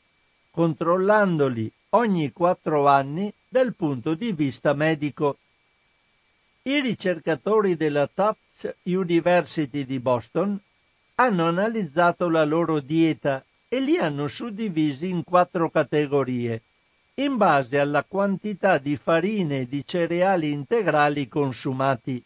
[0.51, 5.37] controllandoli ogni 4 anni dal punto di vista medico.
[6.69, 10.61] I ricercatori della Tufts University di Boston
[11.15, 16.61] hanno analizzato la loro dieta e li hanno suddivisi in quattro categorie,
[17.15, 22.23] in base alla quantità di farine e di cereali integrali consumati,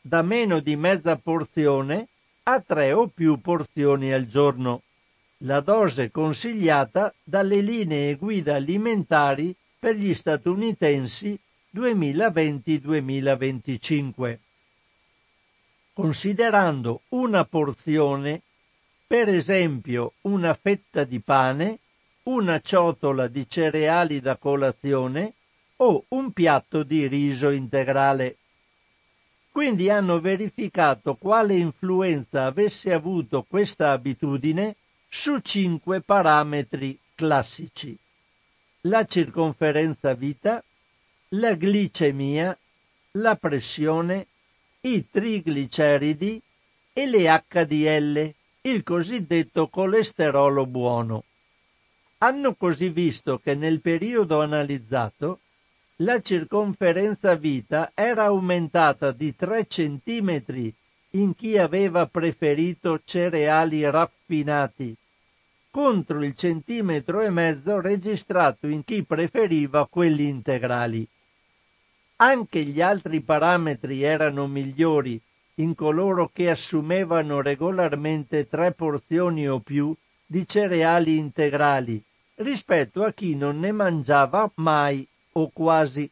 [0.00, 2.06] da meno di mezza porzione
[2.44, 4.82] a tre o più porzioni al giorno,
[5.38, 11.36] la dose consigliata dalle linee guida alimentari per gli statunitensi
[11.74, 14.38] 2020-2025,
[15.92, 18.40] considerando una porzione,
[19.06, 21.80] per esempio una fetta di pane,
[22.24, 25.34] una ciotola di cereali da colazione
[25.76, 28.36] o un piatto di riso integrale.
[29.50, 34.76] Quindi hanno verificato quale influenza avesse avuto questa abitudine
[35.08, 37.96] su cinque parametri classici.
[38.82, 40.62] La circonferenza vita,
[41.30, 42.56] la glicemia,
[43.12, 44.26] la pressione,
[44.80, 46.40] i trigliceridi
[46.92, 51.24] e le HDL, il cosiddetto colesterolo buono.
[52.18, 55.40] Hanno così visto che nel periodo analizzato
[55.98, 60.74] la circonferenza vita era aumentata di 3 centimetri
[61.10, 64.94] in chi aveva preferito cereali raffinati,
[65.70, 71.06] contro il centimetro e mezzo registrato in chi preferiva quelli integrali.
[72.16, 75.20] Anche gli altri parametri erano migliori
[75.56, 82.02] in coloro che assumevano regolarmente tre porzioni o più di cereali integrali
[82.36, 86.08] rispetto a chi non ne mangiava mai o quasi.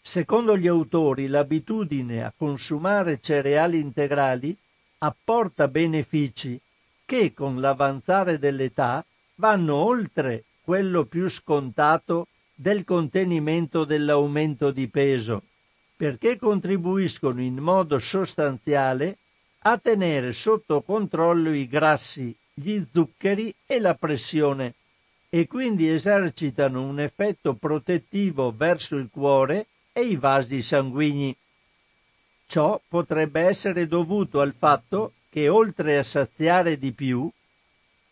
[0.00, 4.56] Secondo gli autori l'abitudine a consumare cereali integrali
[4.98, 6.60] apporta benefici
[7.04, 9.04] che con l'avanzare dell'età
[9.36, 12.28] vanno oltre quello più scontato
[12.60, 15.44] del contenimento dell'aumento di peso,
[15.96, 19.16] perché contribuiscono in modo sostanziale
[19.60, 24.74] a tenere sotto controllo i grassi, gli zuccheri e la pressione
[25.30, 31.34] e quindi esercitano un effetto protettivo verso il cuore e i vasi sanguigni.
[32.46, 37.26] Ciò potrebbe essere dovuto al fatto che oltre a saziare di più,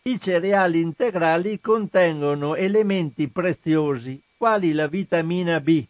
[0.04, 5.84] i cereali integrali contengono elementi preziosi quali la vitamina B,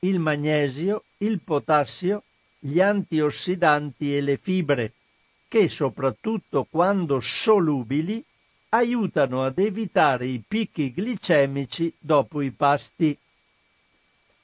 [0.00, 2.24] il magnesio, il potassio,
[2.58, 4.94] gli antiossidanti e le fibre,
[5.46, 8.24] che soprattutto quando solubili
[8.70, 13.16] aiutano ad evitare i picchi glicemici dopo i pasti.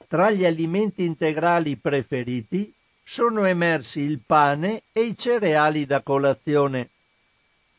[0.07, 2.71] Tra gli alimenti integrali preferiti
[3.03, 6.89] sono emersi il pane e i cereali da colazione.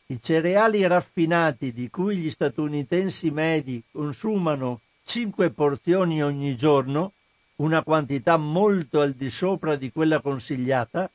[0.07, 4.81] I cereali raffinati di cui gli statunitensi medi consumano
[5.11, 7.11] 5 porzioni ogni giorno,
[7.57, 11.11] una quantità molto al di sopra di quella consigliata,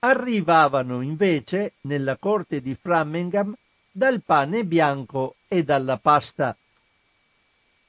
[0.00, 3.56] arrivavano invece nella corte di Framingham
[3.90, 6.54] dal pane bianco e dalla pasta.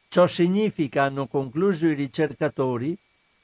[0.08, 2.98] Ciò significa, hanno concluso i ricercatori,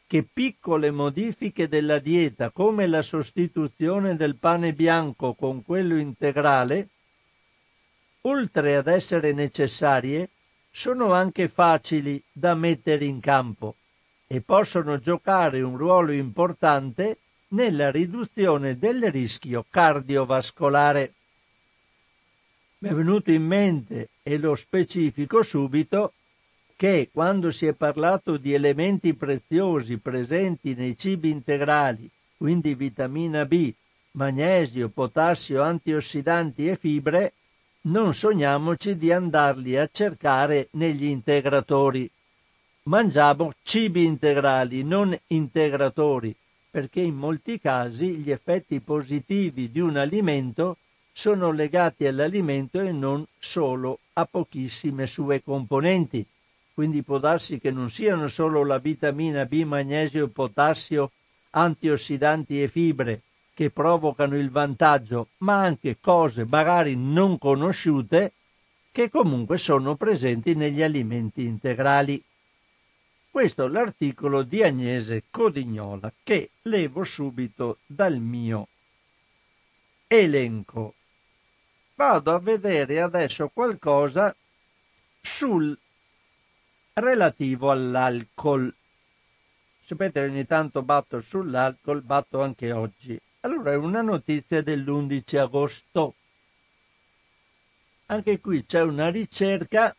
[0.08, 6.88] che piccole modifiche della dieta come la sostituzione del pane bianco con quello integrale,
[8.22, 10.30] oltre ad essere necessarie,
[10.72, 13.76] sono anche facili da mettere in campo
[14.26, 17.18] e possono giocare un ruolo importante
[17.50, 21.14] nella riduzione del rischio cardiovascolare.
[22.80, 26.14] Mi è venuto in mente, e lo specifico subito,
[26.78, 33.72] che quando si è parlato di elementi preziosi presenti nei cibi integrali, quindi vitamina B,
[34.14, 37.34] magnesio, potassio, antiossidanti e fibre,
[37.84, 42.10] non sogniamoci di andarli a cercare negli integratori.
[42.84, 46.36] Mangiamo cibi integrali, non integratori,
[46.70, 50.78] perché in molti casi gli effetti positivi di un alimento
[51.14, 56.26] sono legati all'alimento e non solo a pochissime sue componenti
[56.74, 61.12] quindi può darsi che non siano solo la vitamina B, magnesio, potassio,
[61.52, 63.22] antiossidanti e fibre
[63.62, 68.34] che provocano il vantaggio, ma anche cose magari non conosciute
[68.92, 72.24] che comunque sono presenti negli alimenti integrali.
[73.30, 78.68] Questo è l'articolo di Agnese Codignola che levo subito dal mio
[80.08, 80.96] elenco.
[81.94, 84.36] Vado a vedere adesso qualcosa
[85.22, 85.78] sul
[86.94, 88.74] relativo all'alcol.
[89.86, 93.22] Sapete, ogni tanto batto sull'alcol, batto anche oggi.
[93.44, 96.14] Allora è una notizia dell'11 agosto.
[98.06, 99.96] Anche qui c'è una ricerca,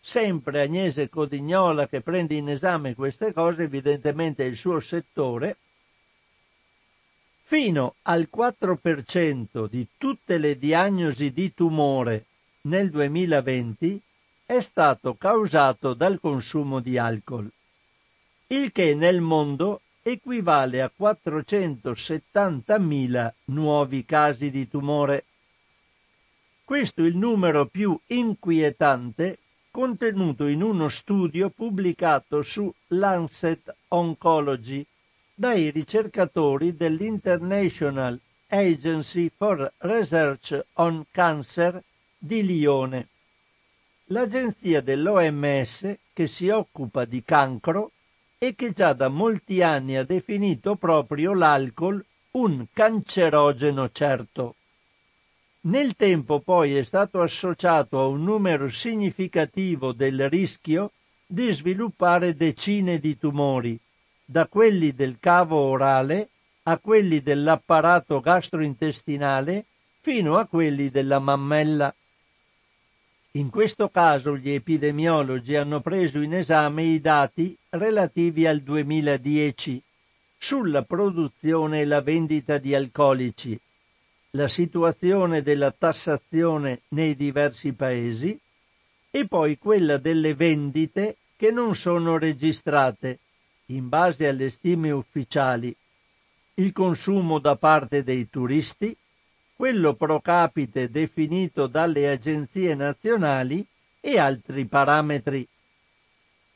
[0.00, 5.56] sempre Agnese Codignola che prende in esame queste cose, evidentemente il suo settore,
[7.42, 12.26] fino al 4% di tutte le diagnosi di tumore
[12.62, 14.00] nel 2020
[14.46, 17.50] è stato causato dal consumo di alcol,
[18.46, 25.24] il che nel mondo equivale a 470.000 nuovi casi di tumore.
[26.64, 29.38] Questo è il numero più inquietante
[29.70, 34.84] contenuto in uno studio pubblicato su Lancet Oncology
[35.34, 41.82] dai ricercatori dell'International Agency for Research on Cancer
[42.18, 43.08] di Lione
[44.12, 47.92] l'agenzia dell'OMS che si occupa di cancro
[48.42, 54.56] e che già da molti anni ha definito proprio l'alcol un cancerogeno certo.
[55.60, 60.90] Nel tempo poi è stato associato a un numero significativo del rischio
[61.24, 63.78] di sviluppare decine di tumori,
[64.24, 66.30] da quelli del cavo orale
[66.64, 69.66] a quelli dell'apparato gastrointestinale
[70.00, 71.94] fino a quelli della mammella.
[73.34, 79.82] In questo caso gli epidemiologi hanno preso in esame i dati relativi al 2010
[80.36, 83.58] sulla produzione e la vendita di alcolici,
[84.32, 88.38] la situazione della tassazione nei diversi paesi
[89.10, 93.20] e poi quella delle vendite che non sono registrate
[93.66, 95.74] in base alle stime ufficiali,
[96.56, 98.94] il consumo da parte dei turisti,
[99.62, 103.64] quello pro capite definito dalle agenzie nazionali
[104.00, 105.46] e altri parametri.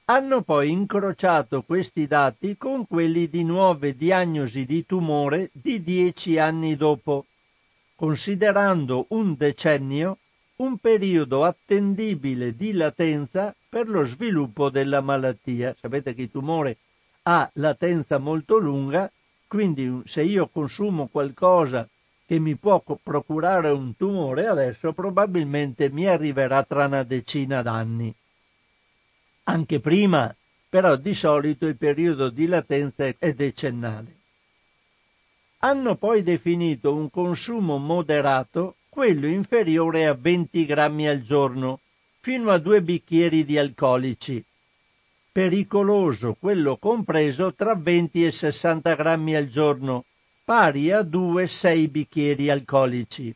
[0.06, 6.74] Hanno poi incrociato questi dati con quelli di nuove diagnosi di tumore di dieci anni
[6.74, 7.26] dopo,
[7.94, 10.18] considerando un decennio
[10.56, 15.76] un periodo attendibile di latenza per lo sviluppo della malattia.
[15.78, 16.78] Sapete che il tumore
[17.22, 19.08] ha latenza molto lunga,
[19.46, 21.88] quindi se io consumo qualcosa
[22.26, 28.12] che mi può procurare un tumore adesso probabilmente mi arriverà tra una decina d'anni.
[29.44, 30.34] Anche prima,
[30.68, 34.14] però di solito il periodo di latenza è decennale.
[35.58, 41.80] Hanno poi definito un consumo moderato quello inferiore a 20 grammi al giorno,
[42.20, 44.44] fino a due bicchieri di alcolici.
[45.30, 50.06] pericoloso quello compreso tra 20 e 60 grammi al giorno,
[50.46, 53.34] pari a 2-6 bicchieri alcolici,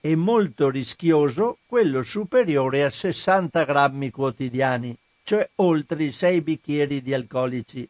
[0.00, 7.12] e molto rischioso quello superiore a 60 grammi quotidiani, cioè oltre i 6 bicchieri di
[7.12, 7.88] alcolici.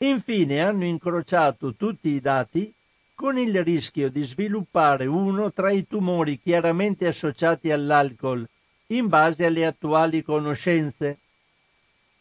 [0.00, 2.70] Infine hanno incrociato tutti i dati
[3.14, 8.46] con il rischio di sviluppare uno tra i tumori chiaramente associati all'alcol,
[8.88, 11.20] in base alle attuali conoscenze.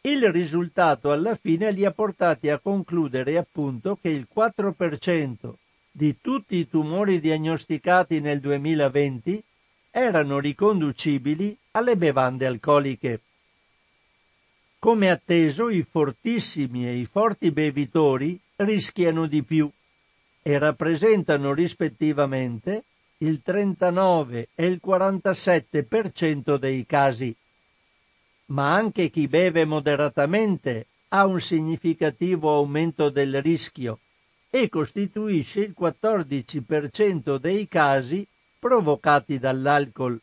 [0.08, 5.54] Il risultato alla fine li ha portati a concludere appunto che il 4%
[5.92, 9.44] di tutti i tumori diagnosticati nel 2020
[9.92, 13.20] erano riconducibili alle bevande alcoliche.
[14.80, 19.70] Come atteso, i fortissimi e i forti bevitori rischiano di più
[20.42, 22.86] e rappresentano rispettivamente
[23.18, 27.36] il 39 e il 47% dei casi.
[28.48, 34.00] Ma anche chi beve moderatamente ha un significativo aumento del rischio
[34.50, 38.26] e costituisce il 14% dei casi
[38.60, 40.20] provocati dall'alcol.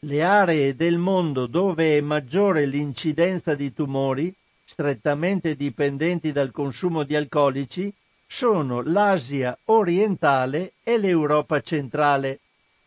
[0.00, 4.34] Le aree del mondo dove è maggiore l'incidenza di tumori,
[4.64, 7.92] strettamente dipendenti dal consumo di alcolici,
[8.26, 12.40] sono l'Asia orientale e l'Europa centrale,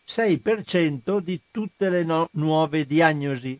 [0.06, 3.58] 6% di tutte le no- nuove diagnosi,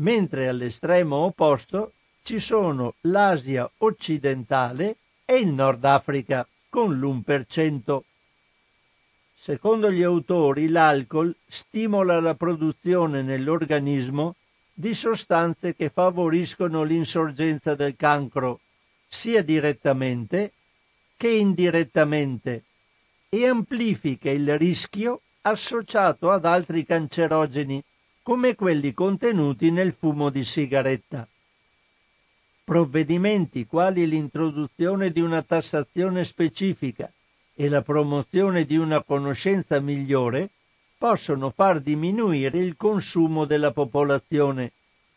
[0.00, 1.92] mentre all'estremo opposto
[2.22, 8.00] ci sono l'Asia occidentale e il Nord Africa, con l'1%.
[9.34, 14.36] Secondo gli autori, l'alcol stimola la produzione nell'organismo
[14.72, 18.60] di sostanze che favoriscono l'insorgenza del cancro,
[19.08, 20.52] sia direttamente
[21.16, 22.64] che indirettamente
[23.28, 27.82] e amplifica il rischio associato ad altri cancerogeni
[28.22, 31.26] come quelli contenuti nel fumo di sigaretta.
[32.64, 37.10] Provvedimenti quali l'introduzione di una tassazione specifica
[37.54, 40.50] e la promozione di una conoscenza migliore
[40.96, 44.72] possono far diminuire il consumo della popolazione,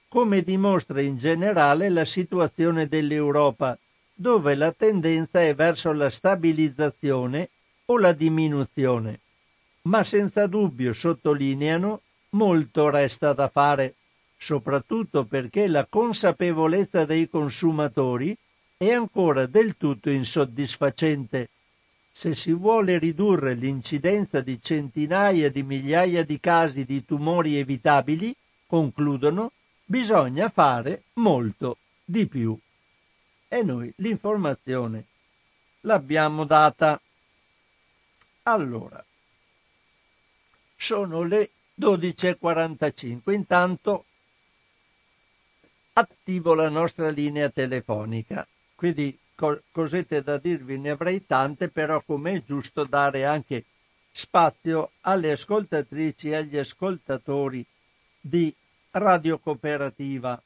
[0.07, 3.77] come dimostra in generale la situazione dell'Europa,
[4.13, 7.49] dove la tendenza è verso la stabilizzazione
[7.85, 9.19] o la diminuzione.
[9.83, 12.01] Ma senza dubbio sottolineano
[12.33, 13.95] molto resta da fare,
[14.37, 18.37] soprattutto perché la consapevolezza dei consumatori
[18.77, 21.49] è ancora del tutto insoddisfacente.
[22.11, 28.35] Se si vuole ridurre l'incidenza di centinaia di migliaia di casi di tumori evitabili,
[28.67, 29.51] concludono,
[29.85, 32.57] bisogna fare molto di più
[33.47, 35.05] e noi l'informazione
[35.81, 36.99] l'abbiamo data.
[38.43, 39.03] Allora,
[40.75, 43.31] sono le 12.45.
[43.33, 44.05] Intanto
[45.93, 48.47] attivo la nostra linea telefonica.
[48.75, 53.65] Quindi co- cosette da dirvi ne avrei tante, però come è giusto dare anche
[54.11, 57.65] spazio alle ascoltatrici e agli ascoltatori
[58.19, 58.53] di
[58.91, 60.41] Radio Cooperativa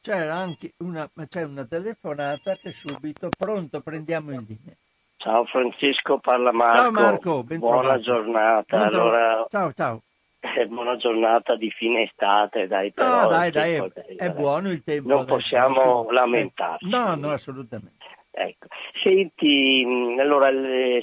[0.00, 4.74] c'era anche una, c'è una telefonata che subito, pronto, prendiamo in linea.
[5.18, 6.76] Ciao Francesco, parla Marco.
[6.76, 8.76] Ciao Marco, Buona giornata.
[8.76, 8.86] Buona...
[8.86, 10.02] Allora, ciao, ciao.
[10.38, 13.22] Eh, buona giornata di fine estate, dai, però.
[13.22, 15.08] No, dai, dai, è, è, buono il tempo.
[15.08, 16.88] Non possiamo eh, lamentarci.
[16.88, 17.96] No, no, assolutamente.
[18.30, 18.68] Ecco.
[19.02, 19.84] Senti,
[20.20, 20.50] allora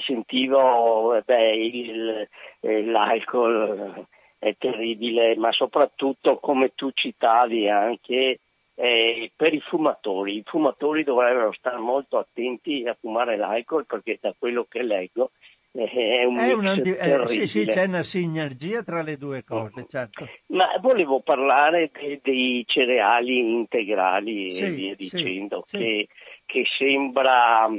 [0.00, 2.28] sentivo, beh, il,
[2.60, 4.06] eh, l'alcol
[4.38, 8.38] è terribile, ma soprattutto come tu citavi anche
[8.76, 10.36] eh, per i fumatori.
[10.36, 15.30] I fumatori dovrebbero stare molto attenti a fumare l'alcol perché da quello che leggo
[15.72, 19.86] eh, è un è una, eh, sì, sì, c'è una sinergia tra le due cose,
[19.88, 20.28] certo.
[20.48, 26.08] Ma volevo parlare de, dei cereali integrali sì, e via dicendo, che,
[26.44, 27.70] che sembra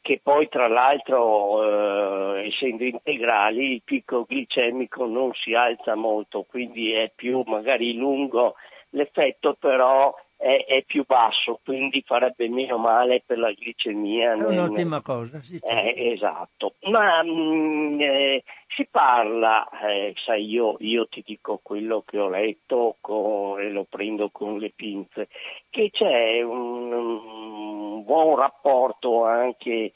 [0.00, 6.92] che poi tra l'altro eh, essendo integrali il picco glicemico non si alza molto, quindi
[6.92, 8.54] è più magari lungo
[8.90, 14.34] l'effetto però è, è, più basso, quindi farebbe meno male per la glicemia.
[14.34, 15.58] È un'ottima cosa, sì.
[15.60, 16.74] Eh, esatto.
[16.82, 22.28] Ma mh, mm, eh, si parla, eh, sai, io, io, ti dico quello che ho
[22.28, 25.28] letto con, e lo prendo con le pinze,
[25.68, 29.92] che c'è un, un buon rapporto anche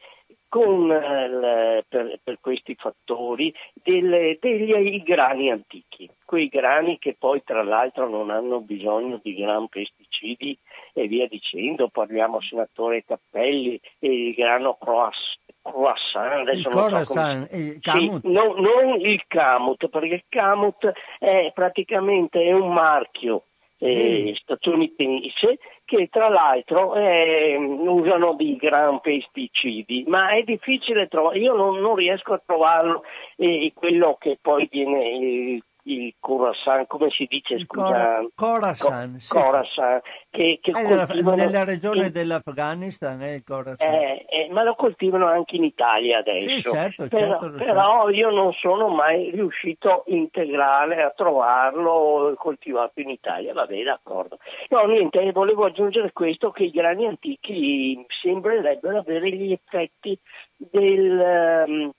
[0.53, 7.63] con, eh, per, per, questi fattori delle, degli grani antichi, quei grani che poi tra
[7.63, 10.55] l'altro non hanno bisogno di gran pesticidi
[10.93, 17.49] e via dicendo, parliamo senatore Cappelli e il grano croissant, croissant adesso il non croissant,
[17.49, 17.63] so come...
[17.63, 18.21] il camut.
[18.21, 23.45] Sì, no, non il camut, perché il camut è praticamente è un marchio
[23.79, 25.59] eh, statunitense
[25.97, 31.95] che tra l'altro eh, usano di gran pesticidi, ma è difficile trovare, io non, non
[31.95, 33.05] riesco a trovarlo
[33.37, 37.55] eh, quello che poi viene il il Khorasan, come si dice?
[37.55, 39.33] Il scusa, Khorasan, sì.
[39.33, 43.93] Khorasan che, che è coltivano, nella regione in, dell'Afghanistan, è il Khorasan.
[43.93, 46.49] Eh, eh, ma lo coltivano anche in Italia adesso.
[46.49, 53.11] Sì, certo, però, certo, però io non sono mai riuscito integrale a trovarlo coltivato in
[53.11, 54.39] Italia, vabbè d'accordo.
[54.69, 60.17] No, niente, volevo aggiungere questo, che i grani antichi sembrerebbero avere gli effetti
[60.57, 61.65] del...
[61.67, 61.91] Um,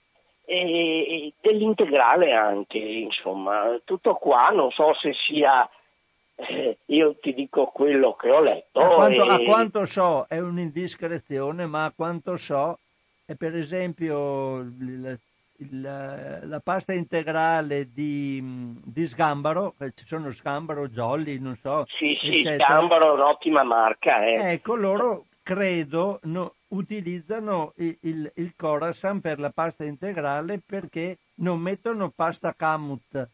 [0.44, 5.68] e dell'integrale anche, insomma, tutto qua, non so se sia,
[6.36, 8.80] eh, io ti dico quello che ho letto.
[8.80, 9.28] A quanto, e...
[9.28, 12.78] a quanto so, è un'indiscrezione, ma a quanto so,
[13.24, 15.18] è per esempio il,
[15.58, 18.42] il, la pasta integrale di,
[18.84, 21.86] di sgambaro, ci sono sgambaro, jolly, non so.
[21.88, 22.66] Sì, sì, eccetera.
[22.66, 24.26] sgambaro è un'ottima marca.
[24.26, 24.52] Eh.
[24.52, 31.60] Ecco, loro credo no, utilizzano il, il, il Khorasan per la pasta integrale perché non
[31.60, 33.28] mettono pasta kamut.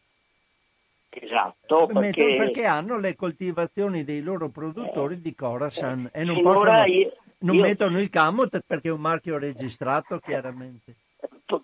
[1.09, 2.35] Esatto, perché...
[2.37, 7.55] perché hanno le coltivazioni dei loro produttori di Khorasan eh, e non, possono, io, non
[7.55, 7.61] io...
[7.61, 10.95] mettono il kamut perché è un marchio registrato chiaramente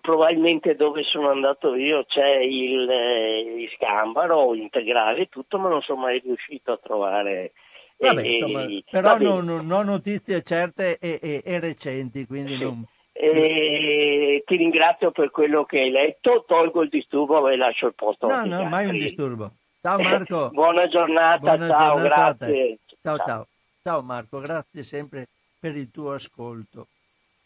[0.02, 6.02] probabilmente dove sono andato io c'è il, eh, il scambaro integrale tutto ma non sono
[6.02, 7.52] mai riuscito a trovare
[7.98, 12.62] Vabbè, insomma, però non, non, ho notizie certe e, e, e recenti, quindi sì.
[12.62, 12.86] non...
[13.12, 18.28] E ti ringrazio per quello che hai letto, tolgo il disturbo e lascio il posto.
[18.28, 19.50] No, no, mai un disturbo.
[19.80, 20.50] Ciao Marco.
[20.50, 22.78] Buona giornata, Buona ciao, giornata grazie.
[23.02, 23.46] Ciao, ciao, ciao.
[23.82, 25.28] Ciao Marco, grazie sempre
[25.58, 26.86] per il tuo ascolto.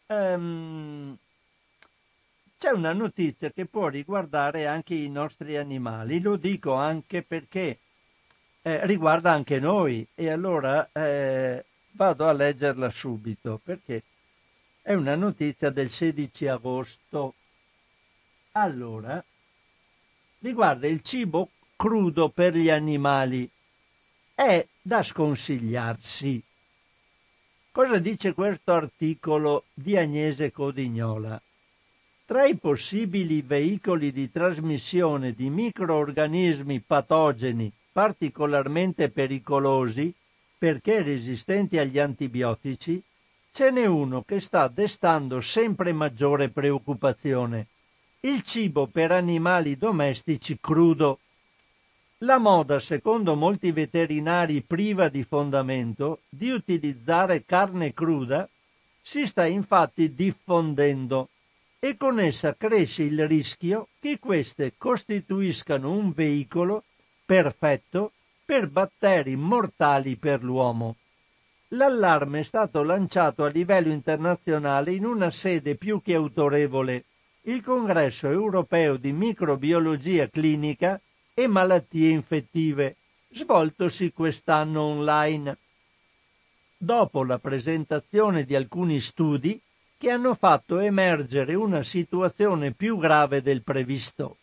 [0.09, 1.17] Um,
[2.59, 7.79] c'è una notizia che può riguardare anche i nostri animali, lo dico anche perché
[8.63, 14.03] eh, riguarda anche noi e allora eh, vado a leggerla subito perché
[14.81, 17.35] è una notizia del 16 agosto.
[18.53, 19.23] Allora,
[20.41, 23.49] riguarda il cibo crudo per gli animali.
[24.35, 26.43] È da sconsigliarsi.
[27.71, 31.41] Cosa dice questo articolo di Agnese Codignola?
[32.25, 40.13] Tra i possibili veicoli di trasmissione di microorganismi patogeni particolarmente pericolosi
[40.57, 43.03] perché resistenti agli antibiotici,
[43.51, 47.67] ce n'è uno che sta destando sempre maggiore preoccupazione.
[48.21, 51.19] Il cibo per animali domestici crudo.
[52.19, 58.49] La moda, secondo molti veterinari priva di fondamento, di utilizzare carne cruda
[59.03, 61.29] si sta infatti diffondendo
[61.81, 66.85] e con essa cresce il rischio che queste costituiscano un veicolo
[67.33, 68.13] perfetto
[68.45, 70.97] per batteri mortali per l'uomo.
[71.69, 77.05] L'allarme è stato lanciato a livello internazionale in una sede più che autorevole,
[77.45, 81.01] il Congresso europeo di microbiologia clinica
[81.33, 82.97] e malattie infettive,
[83.31, 85.57] svoltosi quest'anno online.
[86.77, 89.59] Dopo la presentazione di alcuni studi
[89.97, 94.37] che hanno fatto emergere una situazione più grave del previsto.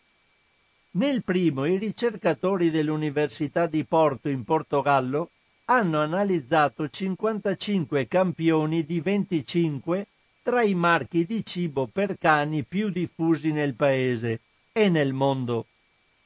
[0.92, 5.30] Nel primo i ricercatori dell'Università di Porto in Portogallo
[5.66, 10.06] hanno analizzato 55 campioni di 25
[10.42, 14.40] tra i marchi di cibo per cani più diffusi nel paese
[14.72, 15.66] e nel mondo,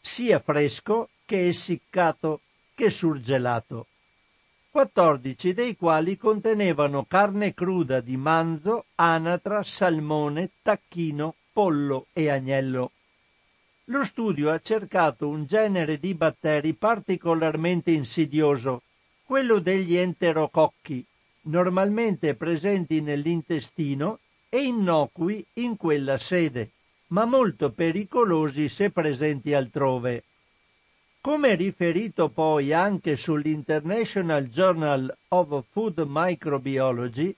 [0.00, 2.40] sia fresco che essiccato
[2.74, 3.88] che surgelato.
[4.70, 12.90] 14 dei quali contenevano carne cruda di manzo, anatra, salmone, tacchino, pollo e agnello.
[13.88, 18.82] Lo studio ha cercato un genere di batteri particolarmente insidioso,
[19.24, 21.04] quello degli enterococchi,
[21.42, 26.70] normalmente presenti nell'intestino e innocui in quella sede,
[27.08, 30.24] ma molto pericolosi se presenti altrove.
[31.20, 37.34] Come riferito poi anche sull'International Journal of Food Microbiology,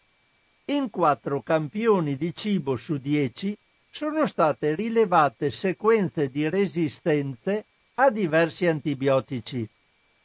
[0.66, 3.56] in quattro campioni di cibo su dieci
[3.96, 9.66] sono state rilevate sequenze di resistenze a diversi antibiotici,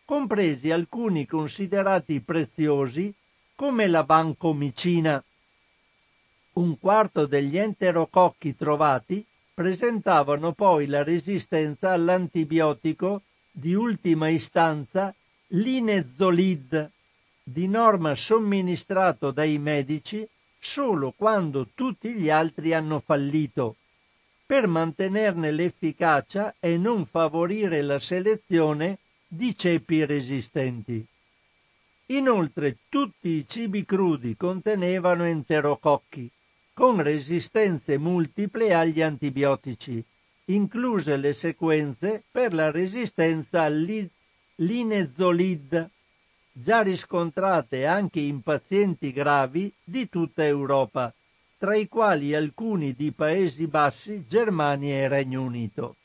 [0.03, 3.13] compresi alcuni considerati preziosi
[3.55, 5.23] come la vancomicina.
[6.55, 15.15] Un quarto degli enterococchi trovati presentavano poi la resistenza all'antibiotico di ultima istanza
[15.47, 16.91] linezolid,
[17.41, 20.27] di norma somministrato dai medici
[20.61, 23.77] solo quando tutti gli altri hanno fallito,
[24.45, 31.03] per mantenerne l'efficacia e non favorire la selezione di cepi resistenti.
[32.07, 36.29] Inoltre tutti i cibi crudi contenevano enterococchi,
[36.73, 40.03] con resistenze multiple agli antibiotici,
[40.45, 45.89] incluse le sequenze per la resistenza all'inezolid,
[46.51, 51.13] già riscontrate anche in pazienti gravi di tutta Europa,
[51.57, 55.95] tra i quali alcuni di Paesi Bassi, Germania e Regno Unito.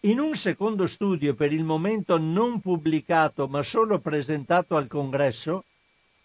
[0.00, 5.64] In un secondo studio per il momento non pubblicato ma solo presentato al congresso,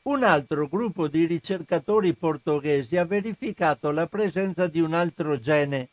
[0.04, 5.90] un altro gruppo di ricercatori portoghesi ha verificato la presenza di un altro gene,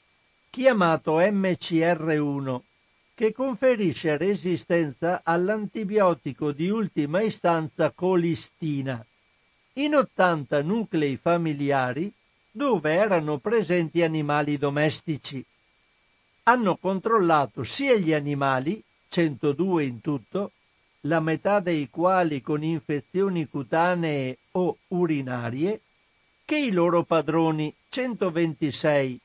[0.50, 2.60] chiamato MCR1,
[3.16, 9.04] che conferisce resistenza all'antibiotico di ultima istanza colistina
[9.72, 12.12] in 80 nuclei familiari
[12.52, 15.44] dove erano presenti animali domestici
[16.48, 20.52] hanno controllato sia gli animali, 102 in tutto,
[21.00, 25.80] la metà dei quali con infezioni cutanee o urinarie,
[26.44, 29.20] che i loro padroni, 126,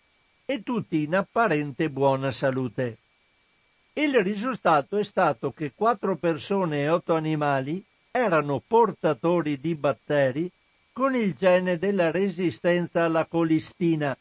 [0.45, 2.97] e tutti in apparente buona salute.
[3.93, 10.49] Il risultato è stato che quattro persone e otto animali erano portatori di batteri
[10.93, 14.17] con il gene della resistenza alla colistina,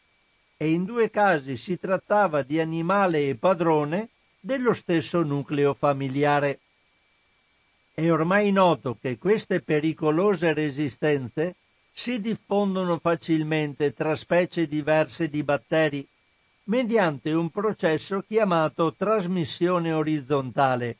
[0.56, 4.08] e in due casi si trattava di animale e padrone
[4.40, 6.58] dello stesso nucleo familiare.
[7.94, 11.54] È ormai noto che queste pericolose resistenze
[11.92, 16.06] si diffondono facilmente tra specie diverse di batteri
[16.70, 20.98] mediante un processo chiamato trasmissione orizzontale,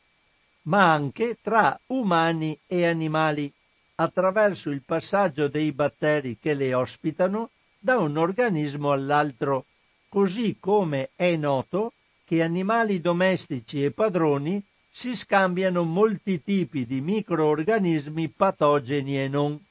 [0.63, 3.53] ma anche tra umani e animali
[3.95, 9.67] attraverso il passaggio dei batteri che le ospitano da un organismo all'altro,
[10.09, 11.93] così come è noto
[12.25, 14.61] che animali domestici e padroni
[14.91, 19.65] si scambiano molti tipi di microorganismi patogeni e non.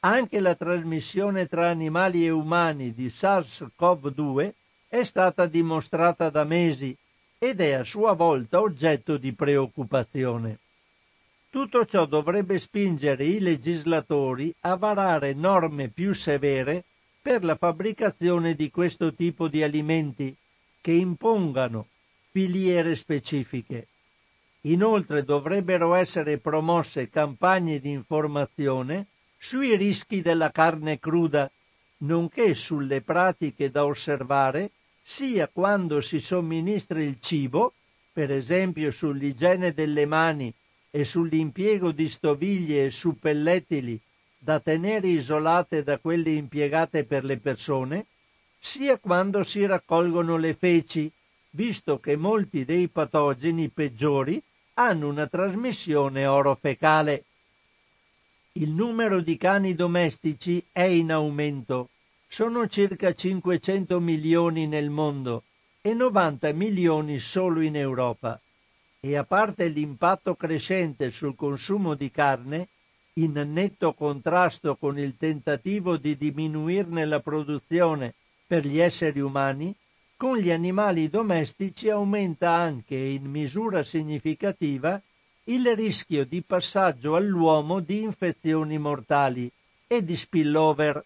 [0.00, 4.52] Anche la trasmissione tra animali e umani di SARS-CoV-2
[4.94, 6.96] è stata dimostrata da mesi
[7.36, 10.58] ed è a sua volta oggetto di preoccupazione.
[11.50, 16.84] Tutto ciò dovrebbe spingere i legislatori a varare norme più severe
[17.20, 20.32] per la fabbricazione di questo tipo di alimenti
[20.80, 21.88] che impongano
[22.30, 23.88] filiere specifiche.
[24.60, 29.06] Inoltre dovrebbero essere promosse campagne di informazione
[29.38, 31.50] sui rischi della carne cruda,
[31.98, 34.70] nonché sulle pratiche da osservare
[35.06, 37.74] sia quando si somministra il cibo,
[38.10, 40.52] per esempio sull'igiene delle mani
[40.90, 44.00] e sull'impiego di stoviglie e suppellettili
[44.38, 48.06] da tenere isolate da quelle impiegate per le persone,
[48.58, 51.10] sia quando si raccolgono le feci,
[51.50, 54.42] visto che molti dei patogeni peggiori
[54.74, 57.24] hanno una trasmissione orofecale.
[58.52, 61.90] Il numero di cani domestici è in aumento.
[62.34, 65.44] Sono circa 500 milioni nel mondo
[65.80, 68.40] e 90 milioni solo in Europa.
[68.98, 72.66] E a parte l'impatto crescente sul consumo di carne,
[73.20, 78.14] in netto contrasto con il tentativo di diminuirne la produzione
[78.48, 79.72] per gli esseri umani,
[80.16, 85.00] con gli animali domestici aumenta anche in misura significativa
[85.44, 89.48] il rischio di passaggio all'uomo di infezioni mortali
[89.86, 91.00] e di spillover.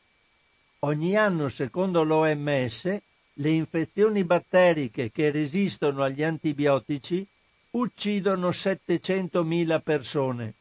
[0.81, 3.01] Ogni anno, secondo l'OMS,
[3.35, 7.27] le infezioni batteriche che resistono agli antibiotici
[7.71, 10.55] uccidono 700.000 persone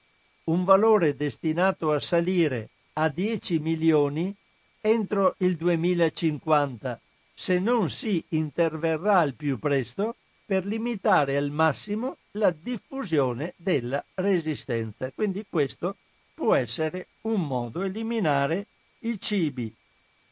[0.45, 4.33] un valore destinato a salire a 10 milioni
[4.81, 6.99] entro il 2050,
[7.33, 10.15] se non si interverrà al più presto
[10.45, 15.11] per limitare al massimo la diffusione della resistenza.
[15.13, 15.97] Quindi questo
[16.33, 18.67] può essere un modo, eliminare
[18.99, 19.75] i cibi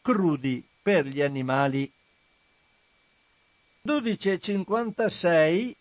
[0.06, 1.92] crudi per gli animali.
[3.88, 5.74] 12.56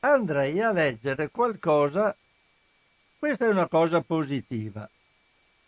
[0.00, 2.16] andrei a leggere qualcosa
[3.20, 4.88] questa è una cosa positiva.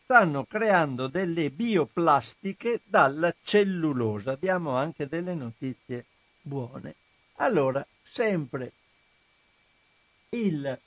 [0.05, 4.37] Stanno creando delle bioplastiche dalla cellulosa.
[4.37, 6.07] Diamo anche delle notizie
[6.41, 6.95] buone.
[7.37, 8.73] Allora, sempre
[10.31, 10.81] il,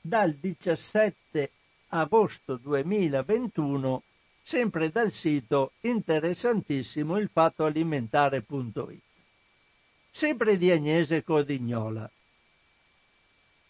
[0.00, 1.50] dal 17
[1.88, 4.02] agosto 2021,
[4.48, 9.02] sempre dal sito interessantissimo il fattoalimentare.it.
[10.10, 12.10] Sempre di Agnese Codignola.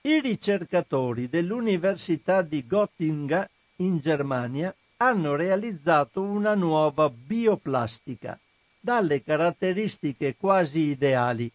[0.03, 3.45] I ricercatori dell'Università di Göttingen
[3.79, 8.39] in Germania hanno realizzato una nuova bioplastica
[8.79, 11.51] dalle caratteristiche quasi ideali.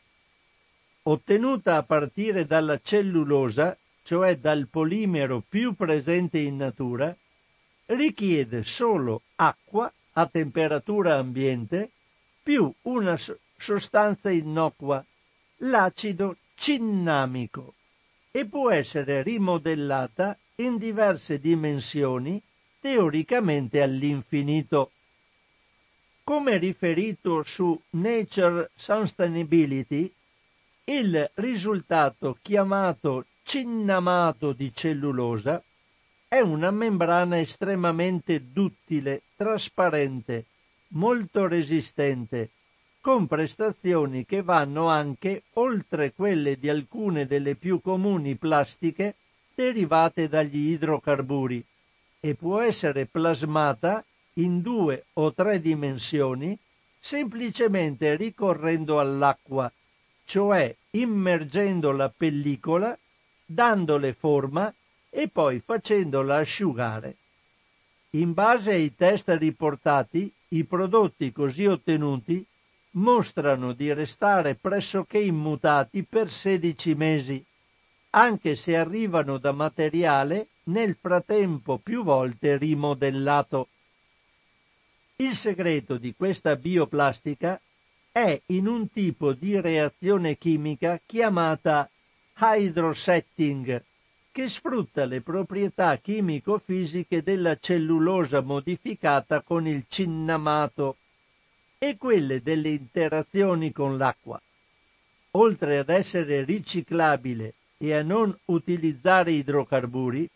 [1.04, 7.16] ottenuta a partire dalla cellulosa, cioè dal polimero più presente in natura,
[7.88, 11.90] richiede solo acqua a temperatura ambiente
[12.42, 13.18] più una
[13.58, 15.04] sostanza innocua,
[15.58, 17.74] l'acido cinnamico,
[18.32, 22.42] e può essere rimodellata in diverse dimensioni,
[22.80, 24.92] teoricamente all'infinito.
[26.24, 30.14] Come riferito su Nature Sustainability,
[30.86, 35.64] il risultato chiamato cinnamato di cellulosa
[36.34, 40.46] è una membrana estremamente duttile, trasparente,
[40.94, 42.50] molto resistente,
[43.02, 49.14] con prestazioni che vanno anche oltre quelle di alcune delle più comuni plastiche
[49.54, 51.64] derivate dagli idrocarburi
[52.20, 54.04] e può essere plasmata
[54.38, 56.58] in due o tre dimensioni
[57.00, 59.72] semplicemente ricorrendo all'acqua,
[60.26, 62.98] cioè immergendo la pellicola,
[63.46, 64.74] dandole forma
[65.16, 67.16] e poi facendola asciugare.
[68.12, 72.44] In base ai test riportati, i prodotti così ottenuti
[72.92, 77.46] mostrano di restare pressoché immutati per 16 mesi,
[78.12, 83.68] anche se arrivano da materiale nel frattempo più volte rimodellato.
[85.18, 87.60] Il segreto di questa bioplastica
[88.12, 91.88] è in un tipo di reazione chimica chiamata
[92.40, 93.84] hydrosetting,
[94.34, 100.98] che sfrutta le proprietà chimico-fisiche della cellulosa modificata con il cinnamato
[101.78, 104.42] e quelle delle interazioni con l'acqua.
[105.36, 110.28] Oltre ad essere riciclabile e a non utilizzare idrocarburi,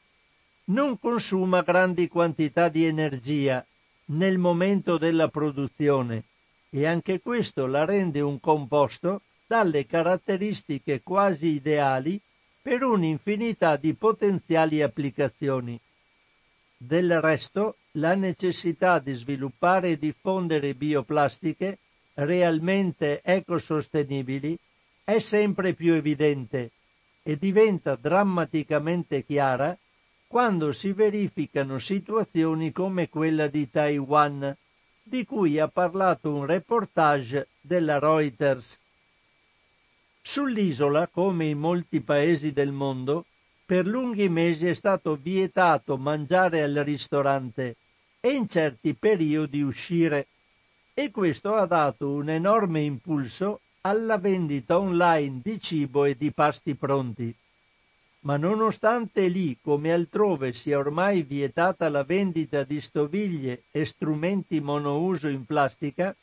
[0.66, 3.66] non consuma grandi quantità di energia
[4.10, 6.24] nel momento della produzione
[6.70, 12.22] e anche questo la rende un composto dalle caratteristiche quasi ideali
[12.68, 15.80] per un'infinità di potenziali applicazioni.
[16.76, 21.78] Del resto, la necessità di sviluppare e diffondere bioplastiche
[22.15, 24.59] realmente ecosostenibili
[25.05, 26.72] è sempre più evidente
[27.24, 29.78] e diventa drammaticamente chiara
[30.28, 34.53] quando si verificano situazioni come quella di Taiwan,
[35.03, 38.78] di cui ha parlato un reportage della Reuters.
[40.30, 43.28] Sull'isola, come in molti paesi del mondo,
[43.66, 47.78] per lunghi mesi è stato vietato mangiare al ristorante
[48.20, 50.28] e in certi periodi uscire.
[50.94, 56.76] E questo ha dato un enorme impulso alla vendita online di cibo e di pasti
[56.76, 57.34] pronti.
[58.22, 65.30] Ma nonostante lì come altrove sia ormai vietata la vendita di stoviglie e strumenti monouso
[65.30, 66.14] in plastica,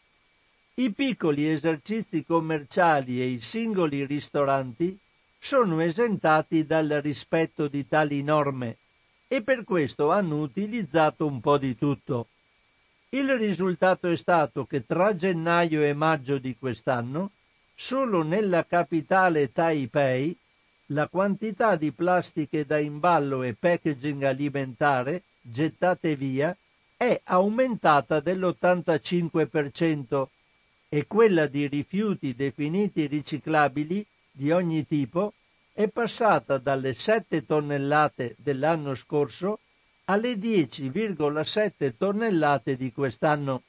[0.76, 4.98] i piccoli esercizi commerciali e i singoli ristoranti
[5.38, 8.78] sono esentati dal rispetto di tali norme
[9.28, 12.26] e per questo hanno utilizzato un po' di tutto.
[13.10, 17.30] Il risultato è stato che tra gennaio e maggio di quest'anno,
[17.76, 20.36] solo nella capitale Taipei,
[20.86, 26.56] la quantità di plastiche da imballo e packaging alimentare gettate via
[26.96, 30.26] è aumentata dell'85%
[30.94, 35.32] e quella di rifiuti definiti riciclabili di ogni tipo
[35.72, 39.58] è passata dalle 7 tonnellate dell'anno scorso
[40.04, 43.62] alle 10,7 tonnellate di quest'anno.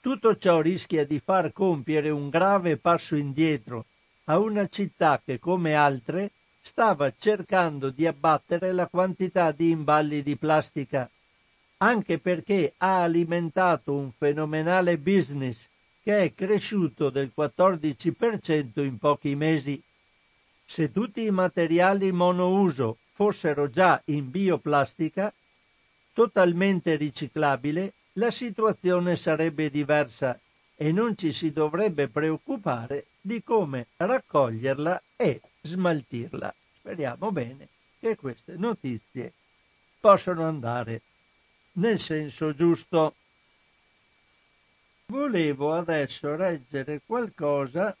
[0.00, 3.84] Tutto ciò rischia di far compiere un grave passo indietro
[4.24, 6.30] a una città che, come altre,
[6.62, 11.10] stava cercando di abbattere la quantità di imballi di plastica,
[11.76, 15.68] anche perché ha alimentato un fenomenale business
[16.02, 19.80] che è cresciuto del 14% in pochi mesi.
[20.64, 25.32] Se tutti i materiali monouso fossero già in bioplastica,
[26.12, 30.38] totalmente riciclabile, la situazione sarebbe diversa
[30.74, 36.52] e non ci si dovrebbe preoccupare di come raccoglierla e smaltirla.
[36.78, 37.68] Speriamo bene
[38.00, 39.32] che queste notizie
[40.00, 41.02] possano andare
[41.74, 43.14] nel senso giusto.
[45.12, 47.94] Volevo adesso leggere qualcosa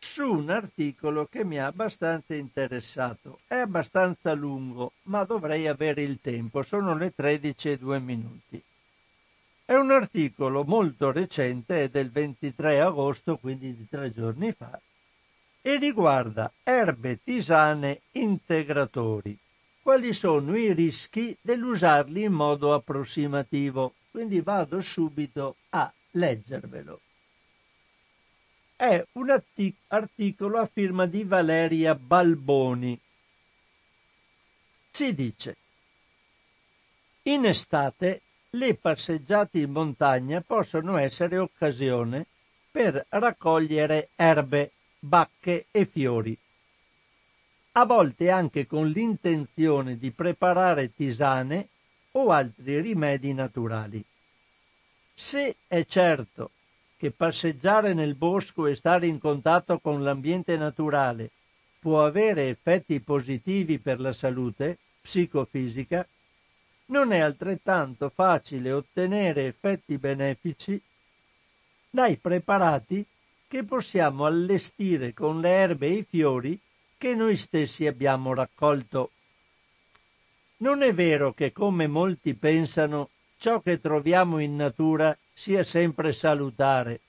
[0.00, 3.38] su un articolo che mi ha abbastanza interessato.
[3.46, 6.64] È abbastanza lungo, ma dovrei avere il tempo.
[6.64, 8.60] Sono le 13 e 2 minuti.
[9.64, 14.76] È un articolo molto recente, è del 23 agosto, quindi di tre giorni fa,
[15.60, 19.38] e riguarda erbe tisane integratori.
[19.80, 23.94] Quali sono i rischi dell'usarli in modo approssimativo?
[24.12, 27.00] Quindi vado subito a leggervelo.
[28.76, 29.40] è un
[29.88, 32.98] articolo a firma di Valeria Balboni.
[34.90, 35.56] Si dice
[37.22, 42.26] in estate le passeggiate in montagna possono essere occasione
[42.70, 46.36] per raccogliere erbe, bacche e fiori,
[47.72, 51.68] a volte anche con l'intenzione di preparare tisane
[52.12, 54.04] o altri rimedi naturali.
[55.14, 56.50] Se è certo
[56.96, 61.30] che passeggiare nel bosco e stare in contatto con l'ambiente naturale
[61.78, 66.06] può avere effetti positivi per la salute psicofisica,
[66.86, 70.80] non è altrettanto facile ottenere effetti benefici
[71.90, 73.04] dai preparati
[73.48, 76.58] che possiamo allestire con le erbe e i fiori
[76.96, 79.11] che noi stessi abbiamo raccolto.
[80.62, 87.00] Non è vero che, come molti pensano, ciò che troviamo in natura sia sempre salutare.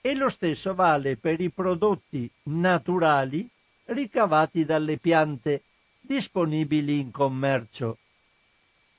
[0.00, 3.48] E lo stesso vale per i prodotti naturali
[3.84, 5.62] ricavati dalle piante
[6.00, 7.98] disponibili in commercio.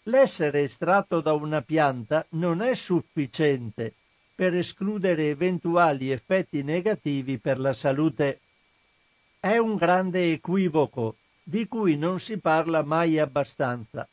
[0.04, 3.94] L'essere estratto da una pianta non è sufficiente
[4.34, 8.40] per escludere eventuali effetti negativi per la salute.
[9.38, 14.08] È un grande equivoco di cui non si parla mai abbastanza.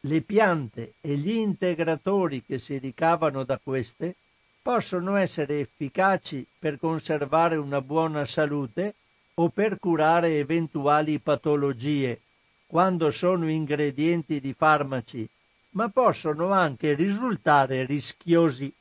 [0.00, 4.16] Le piante e gli integratori che si ricavano da queste
[4.60, 8.94] possono essere efficaci per conservare una buona salute
[9.34, 12.20] o per curare eventuali patologie,
[12.66, 15.28] quando sono ingredienti di farmaci,
[15.70, 18.72] ma possono anche risultare rischiosi.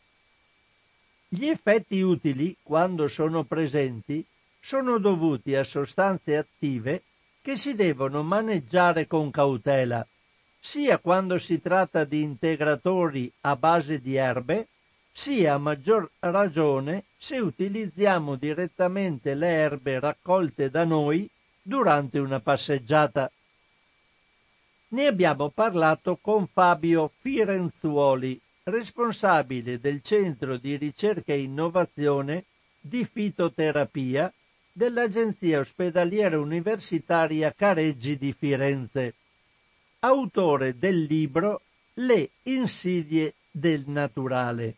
[1.28, 4.26] Gli effetti utili, quando sono presenti,
[4.60, 7.04] sono dovuti a sostanze attive
[7.42, 10.06] che si devono maneggiare con cautela
[10.64, 14.68] sia quando si tratta di integratori a base di erbe,
[15.12, 21.28] sia a maggior ragione se utilizziamo direttamente le erbe raccolte da noi
[21.64, 23.30] durante una passeggiata.
[24.90, 32.46] Ne abbiamo parlato con Fabio Firenzuoli, responsabile del Centro di Ricerca e Innovazione
[32.80, 34.32] di Fitoterapia
[34.72, 39.16] dell'Agenzia Ospedaliera Universitaria Careggi di Firenze
[40.04, 41.62] autore del libro
[41.94, 44.76] Le insidie del naturale.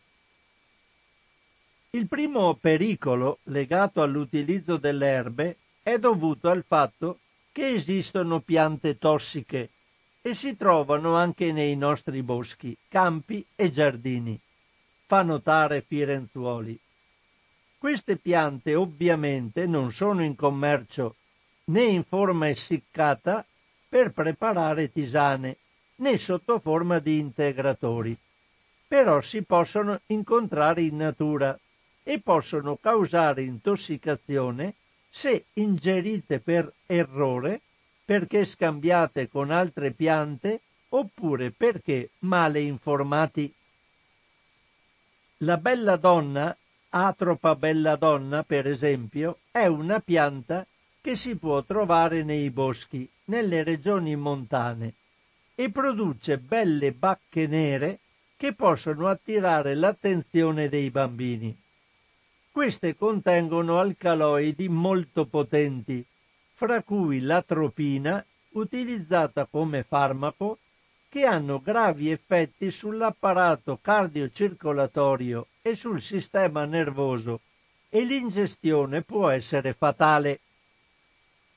[1.90, 7.20] Il primo pericolo legato all'utilizzo delle erbe è dovuto al fatto
[7.52, 9.70] che esistono piante tossiche
[10.20, 14.38] e si trovano anche nei nostri boschi, campi e giardini,
[15.06, 16.78] fa notare Firenzuoli.
[17.84, 21.16] Queste piante ovviamente non sono in commercio
[21.64, 23.44] né in forma essiccata
[23.86, 25.58] per preparare tisane,
[25.96, 28.16] né sotto forma di integratori.
[28.88, 31.60] Però si possono incontrare in natura
[32.02, 34.76] e possono causare intossicazione
[35.10, 37.60] se ingerite per errore,
[38.02, 43.52] perché scambiate con altre piante oppure perché male informati.
[45.40, 46.56] La bella donna,
[46.96, 50.64] Atropa bella donna, per esempio, è una pianta
[51.00, 54.94] che si può trovare nei boschi, nelle regioni montane,
[55.56, 57.98] e produce belle bacche nere
[58.36, 61.56] che possono attirare l'attenzione dei bambini.
[62.52, 66.04] Queste contengono alcaloidi molto potenti,
[66.52, 70.58] fra cui l'atropina, utilizzata come farmaco,
[71.08, 77.40] che hanno gravi effetti sull'apparato cardiocircolatorio e sul sistema nervoso
[77.88, 80.40] e l'ingestione può essere fatale.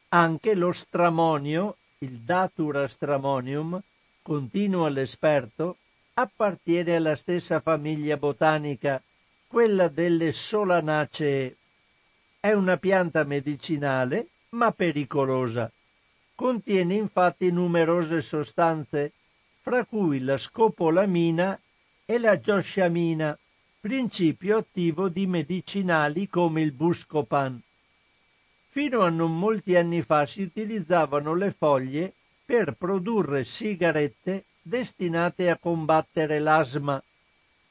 [0.10, 3.78] Anche lo stramonio, il Datura stramonium,
[4.22, 5.76] continua l'esperto,
[6.14, 9.02] appartiene alla stessa famiglia botanica,
[9.46, 11.58] quella delle solanacee.
[12.40, 15.70] È una pianta medicinale, ma pericolosa.
[16.34, 19.12] Contiene infatti numerose sostanze,
[19.60, 21.60] fra cui la scopolamina
[22.06, 23.38] e la giosciamina,
[23.88, 27.58] principio attivo di medicinali come il buscopan.
[28.68, 32.12] Fino a non molti anni fa si utilizzavano le foglie
[32.44, 37.02] per produrre sigarette destinate a combattere l'asma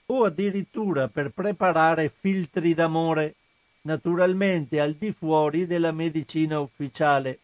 [0.06, 3.34] o addirittura per preparare filtri d'amore,
[3.82, 7.40] naturalmente al di fuori della medicina ufficiale,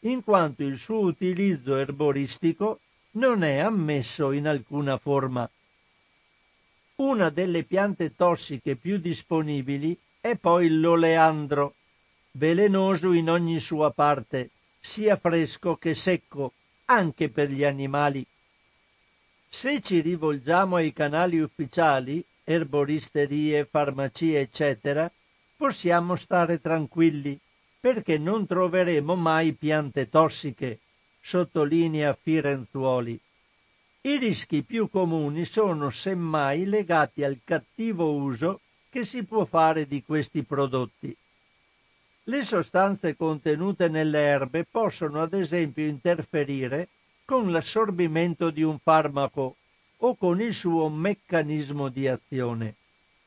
[0.00, 2.80] in quanto il suo utilizzo erboristico
[3.12, 5.48] non è ammesso in alcuna forma.
[7.02, 11.74] Una delle piante tossiche più disponibili è poi l'oleandro,
[12.30, 16.52] velenoso in ogni sua parte, sia fresco che secco,
[16.84, 18.24] anche per gli animali.
[19.48, 25.10] Se ci rivolgiamo ai canali ufficiali, erboristerie, farmacie, eccetera,
[25.56, 27.36] possiamo stare tranquilli
[27.80, 30.78] perché non troveremo mai piante tossiche,
[31.20, 33.20] sottolinea Firenzuoli.
[34.04, 38.58] I rischi più comuni sono semmai legati al cattivo uso
[38.90, 41.16] che si può fare di questi prodotti.
[42.24, 46.88] Le sostanze contenute nelle erbe possono ad esempio interferire
[47.24, 49.54] con l'assorbimento di un farmaco
[49.98, 52.74] o con il suo meccanismo di azione,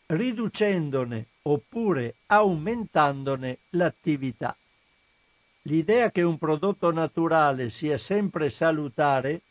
[0.08, 4.54] riducendone oppure aumentandone l'attività.
[5.62, 9.42] L'idea che un prodotto naturale sia sempre salutare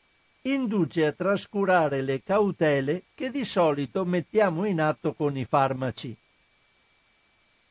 [0.47, 6.15] induce a trascurare le cautele che di solito mettiamo in atto con i farmaci.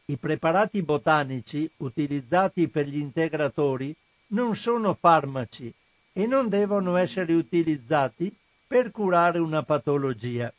[0.05, 3.95] I preparati botanici utilizzati per gli integratori
[4.27, 5.71] non sono farmaci
[6.13, 10.51] e non devono essere utilizzati per curare una patologia.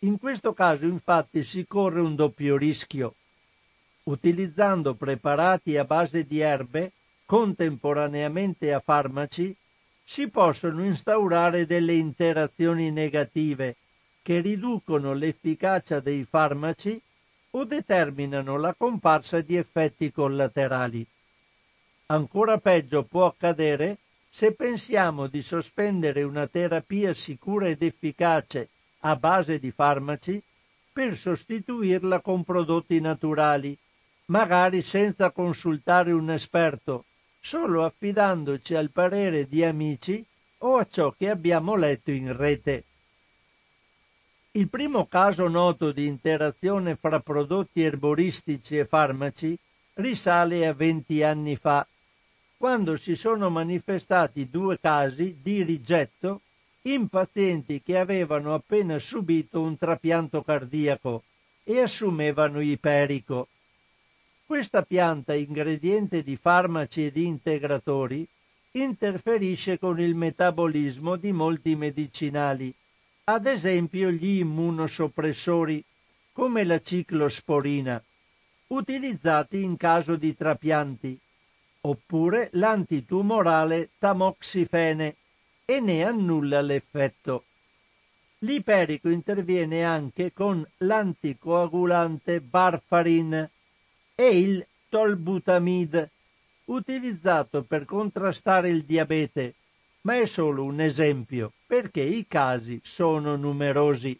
[0.00, 3.14] In questo caso infatti si corre un doppio rischio.
[4.04, 6.92] Utilizzando preparati a base di erbe
[7.24, 9.56] contemporaneamente a farmaci
[10.04, 13.76] si possono instaurare delle interazioni negative
[14.22, 17.00] che riducono l'efficacia dei farmaci
[17.50, 21.06] o determinano la comparsa di effetti collaterali.
[22.06, 23.98] Ancora peggio può accadere
[24.28, 28.68] se pensiamo di sospendere una terapia sicura ed efficace
[29.00, 30.42] a base di farmaci
[30.92, 33.76] per sostituirla con prodotti naturali,
[34.26, 37.04] magari senza consultare un esperto,
[37.44, 40.24] solo affidandoci al parere di amici
[40.60, 42.84] o a ciò che abbiamo letto in rete.
[44.52, 49.58] Il primo caso noto di interazione fra prodotti erboristici e farmaci
[49.94, 51.86] risale a 20 anni fa,
[52.56, 56.40] quando si sono manifestati due casi di rigetto
[56.82, 61.24] in pazienti che avevano appena subito un trapianto cardiaco
[61.62, 63.48] e assumevano iperico.
[64.46, 68.28] Questa pianta, ingrediente di farmaci e di integratori,
[68.72, 72.74] interferisce con il metabolismo di molti medicinali
[73.26, 75.82] ad esempio gli immunosoppressori
[76.32, 78.02] come la ciclosporina,
[78.66, 81.18] utilizzati in caso di trapianti,
[81.82, 85.16] oppure l'antitumorale tamoxifene
[85.64, 87.44] e ne annulla l'effetto.
[88.40, 93.48] L'iperico interviene anche con l'anticoagulante Barfarin
[94.14, 96.10] e il tolbutamide,
[96.66, 99.54] utilizzato per contrastare il diabete,
[100.02, 104.18] ma è solo un esempio perché i casi sono numerosi.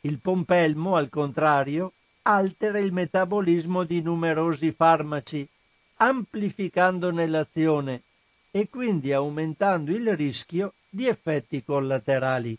[0.00, 1.92] Il pompelmo, al contrario,
[2.22, 5.48] altera il metabolismo di numerosi farmaci,
[5.96, 8.02] amplificandone l'azione
[8.50, 12.58] e quindi aumentando il rischio di effetti collaterali.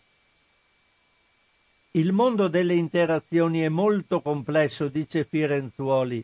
[1.92, 6.24] Il mondo delle interazioni è molto complesso, dice Firenzuoli,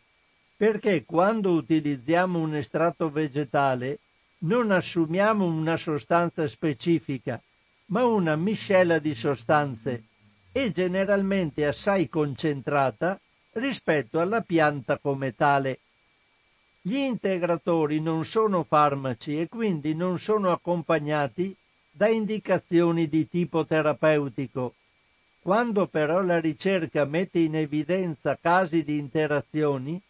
[0.56, 4.00] perché quando utilizziamo un estratto vegetale
[4.40, 7.42] non assumiamo una sostanza specifica,
[7.88, 10.04] ma una miscela di sostanze
[10.52, 13.20] e generalmente assai concentrata
[13.54, 15.80] rispetto alla pianta come tale.
[16.82, 21.56] Gli integratori non sono farmaci e quindi non sono accompagnati
[21.90, 24.76] da indicazioni di tipo terapeutico.
[25.42, 30.02] Quando però la ricerca mette in evidenza casi di interazioni,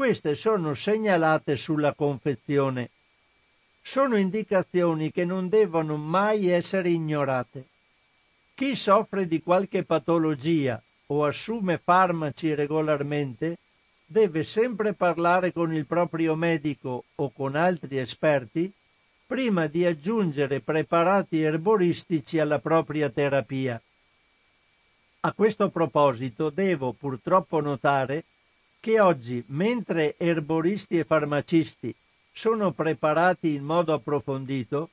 [0.00, 2.88] queste sono segnalate sulla confezione
[3.82, 7.66] sono indicazioni che non devono mai essere ignorate.
[8.54, 13.58] Chi soffre di qualche patologia o assume farmaci regolarmente
[14.06, 18.72] deve sempre parlare con il proprio medico o con altri esperti
[19.26, 23.78] prima di aggiungere preparati erboristici alla propria terapia.
[25.20, 28.24] A questo proposito devo purtroppo notare
[28.80, 31.94] che oggi, mentre erboristi e farmacisti
[32.32, 34.88] sono preparati in modo approfondito,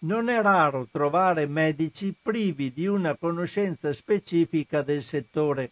[0.00, 5.70] non è raro trovare medici privi di una conoscenza specifica del settore,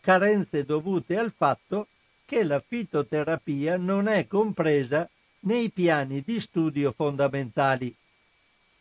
[0.00, 1.86] carenze dovute al fatto
[2.24, 5.08] che la fitoterapia non è compresa
[5.40, 7.94] nei piani di studio fondamentali.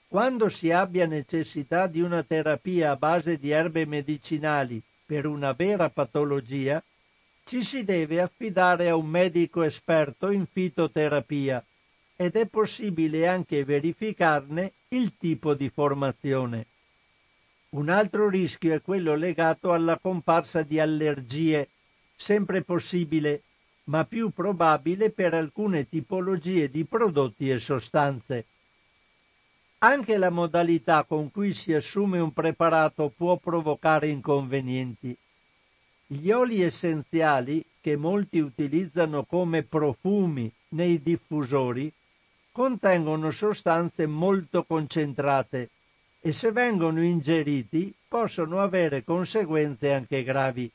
[0.08, 5.90] Quando si abbia necessità di una terapia a base di erbe medicinali per una vera
[5.90, 6.82] patologia,
[7.48, 11.64] ci si deve affidare a un medico esperto in fitoterapia
[12.18, 16.66] ed è possibile anche verificarne il tipo di formazione.
[17.70, 21.70] Un altro rischio è quello legato alla comparsa di allergie,
[22.18, 23.44] sempre possibile,
[23.86, 28.46] ma più probabile per alcune tipologie di prodotti e sostanze.
[29.78, 35.18] Anche la modalità con cui si assume un preparato può provocare inconvenienti.
[36.10, 41.92] Gli oli essenziali, che molti utilizzano come profumi nei diffusori
[42.52, 45.70] contengono sostanze molto concentrate
[46.22, 50.72] e se vengono ingeriti possono avere conseguenze anche gravi.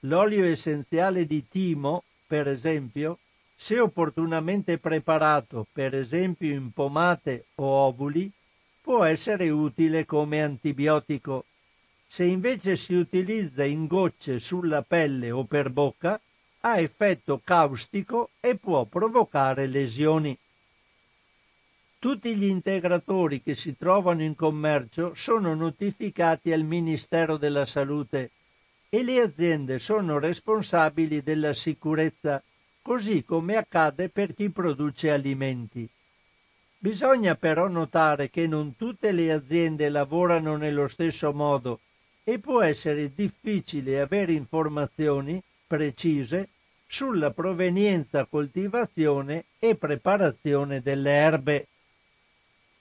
[0.00, 3.18] L'olio essenziale di timo, per esempio,
[3.54, 8.30] se opportunamente preparato, per esempio in pomate o ovuli,
[8.80, 11.44] può essere utile come antibiotico.
[12.14, 16.20] Se invece si utilizza in gocce sulla pelle o per bocca,
[16.60, 20.36] ha effetto caustico e può provocare lesioni.
[21.98, 28.32] Tutti gli integratori che si trovano in commercio sono notificati al Ministero della Salute
[28.90, 32.42] e le aziende sono responsabili della sicurezza,
[32.82, 35.88] così come accade per chi produce alimenti.
[36.76, 41.80] Bisogna però notare che non tutte le aziende lavorano nello stesso modo
[42.24, 46.48] e può essere difficile avere informazioni precise
[46.86, 51.66] sulla provenienza, coltivazione e preparazione delle erbe.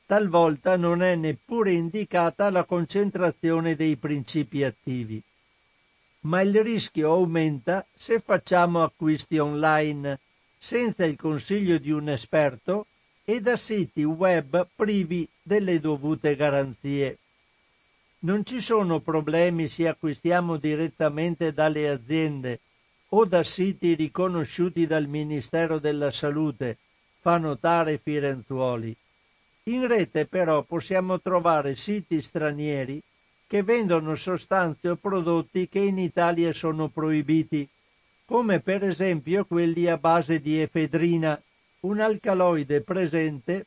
[0.06, 5.22] Talvolta non è neppure indicata la concentrazione dei principi attivi.
[6.24, 10.20] Ma il rischio aumenta se facciamo acquisti online
[10.58, 12.86] senza il consiglio di un esperto
[13.24, 17.18] e da siti web privi delle dovute garanzie.
[18.24, 22.60] Non ci sono problemi se acquistiamo direttamente dalle aziende
[23.10, 26.78] o da siti riconosciuti dal Ministero della Salute,
[27.20, 28.96] fa notare Firenzuoli.
[29.64, 33.02] In rete però possiamo trovare siti stranieri
[33.48, 37.68] che vendono sostanze o prodotti che in Italia sono proibiti,
[38.26, 41.42] come per esempio quelli a base di efedrina,
[41.82, 43.66] un alcaloide presente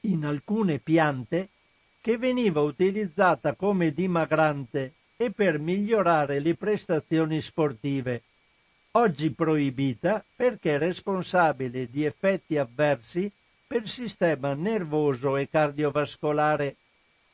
[0.00, 1.48] in alcune piante
[2.02, 8.22] che veniva utilizzata come dimagrante e per migliorare le prestazioni sportive,
[8.92, 13.30] oggi proibita perché responsabile di effetti avversi
[13.64, 16.74] per sistema nervoso e cardiovascolare,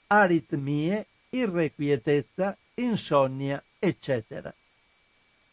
[0.08, 4.54] aritmie, irrequietezza, insonnia, eccetera.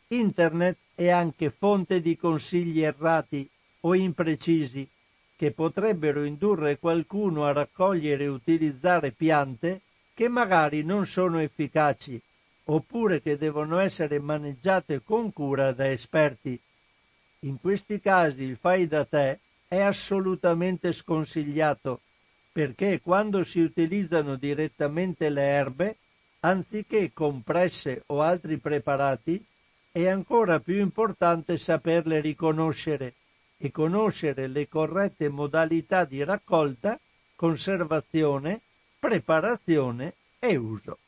[0.08, 4.88] Internet è anche fonte di consigli errati o imprecisi
[5.36, 9.82] che potrebbero indurre qualcuno a raccogliere e utilizzare piante
[10.14, 12.20] che magari non sono efficaci
[12.66, 16.60] oppure che devono essere maneggiate con cura da esperti.
[17.40, 22.00] In questi casi il fai da te è assolutamente sconsigliato
[22.52, 25.98] perché quando si utilizzano direttamente le erbe,
[26.40, 29.46] anziché compresse o altri preparati,
[29.92, 33.14] è ancora più importante saperle riconoscere
[33.58, 37.00] e conoscere le corrette modalità di raccolta,
[37.36, 38.62] conservazione,
[39.00, 41.00] preparazione e uso.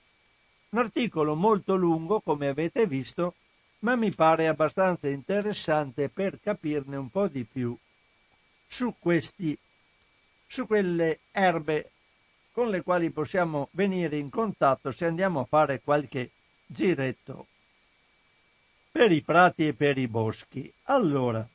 [0.69, 3.35] Un articolo molto lungo, come avete visto,
[3.79, 7.77] ma mi pare abbastanza interessante per capirne un po' di più
[8.67, 9.57] su questi
[10.47, 11.91] su quelle erbe
[12.51, 16.31] con le quali possiamo venire in contatto se andiamo a fare qualche
[16.65, 17.47] giretto
[18.91, 20.73] per i prati e per i boschi.
[20.85, 21.47] Allora,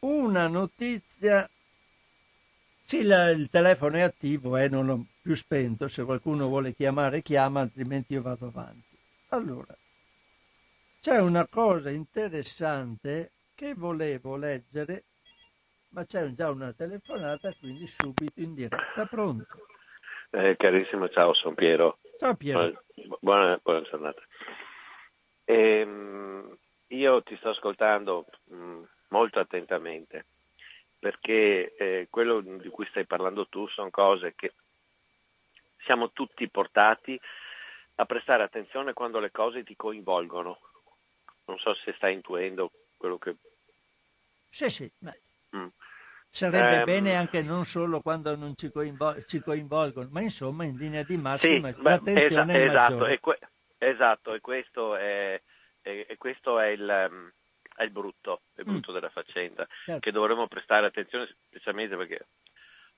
[0.00, 1.48] una notizia.
[2.84, 5.88] Sì, la, il telefono è attivo e eh, non l'ho più spento.
[5.88, 8.96] Se qualcuno vuole chiamare, chiama, altrimenti io vado avanti.
[9.28, 9.76] Allora,
[11.00, 15.04] c'è una cosa interessante che volevo leggere,
[15.90, 19.04] ma c'è già una telefonata, quindi subito in diretta.
[19.04, 19.46] Pronto?
[20.30, 21.98] Eh, carissimo, ciao, sono Piero.
[22.18, 22.84] Ciao Piero.
[23.20, 24.20] Buona, buona giornata.
[25.44, 26.56] Ehm,
[26.88, 28.26] io ti sto ascoltando.
[28.44, 30.26] Mh, mm, molto attentamente,
[30.98, 34.52] perché eh, quello di cui stai parlando tu sono cose che
[35.84, 37.18] siamo tutti portati
[37.96, 40.58] a prestare attenzione quando le cose ti coinvolgono.
[41.46, 43.36] Non so se stai intuendo quello che...
[44.50, 44.92] Sì, sì.
[45.56, 45.68] Mm.
[46.30, 50.76] Sarebbe um, bene anche non solo quando non ci, coinvol- ci, coinvolgono, ma insomma in
[50.76, 53.38] linea di massima sì, l'attenzione beh, esatto, è esatto, que-
[53.78, 55.40] esatto, e questo è,
[55.80, 57.32] e, e questo è il, um,
[57.78, 58.72] è il brutto, è il mm.
[58.72, 58.94] brutto mm.
[58.94, 60.00] della faccenda, certo.
[60.00, 62.26] che dovremmo prestare attenzione specialmente perché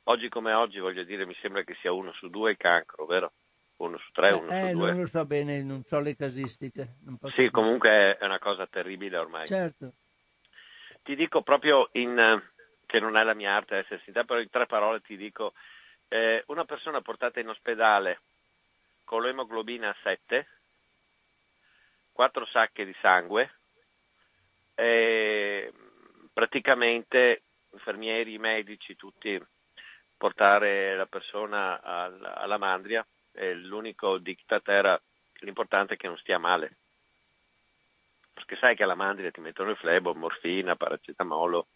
[0.04, 3.32] oggi come oggi, voglio dire, mi sembra che sia uno su due il cancro, vero?
[3.76, 4.90] Uno su tre, eh, uno eh, su due.
[4.90, 6.96] Non lo so bene, non so le casistiche.
[7.24, 7.50] sì, dire.
[7.50, 9.46] comunque è una cosa terribile ormai.
[9.46, 9.92] Certo.
[11.02, 12.42] Ti dico proprio in,
[12.86, 15.52] che non è la mia arte essere sincera, però in tre parole ti dico,
[16.08, 18.20] eh, una persona portata in ospedale
[19.04, 20.46] con l'emoglobina a 7,
[22.12, 23.59] quattro sacche di sangue,
[24.80, 25.70] e
[26.32, 27.42] praticamente
[27.72, 29.38] infermieri, medici, tutti
[30.16, 35.00] portare la persona alla mandria e l'unico diktat era
[35.40, 36.76] l'importante è che non stia male.
[38.32, 41.66] perché sai che alla mandria ti mettono il flebo, morfina, paracetamolo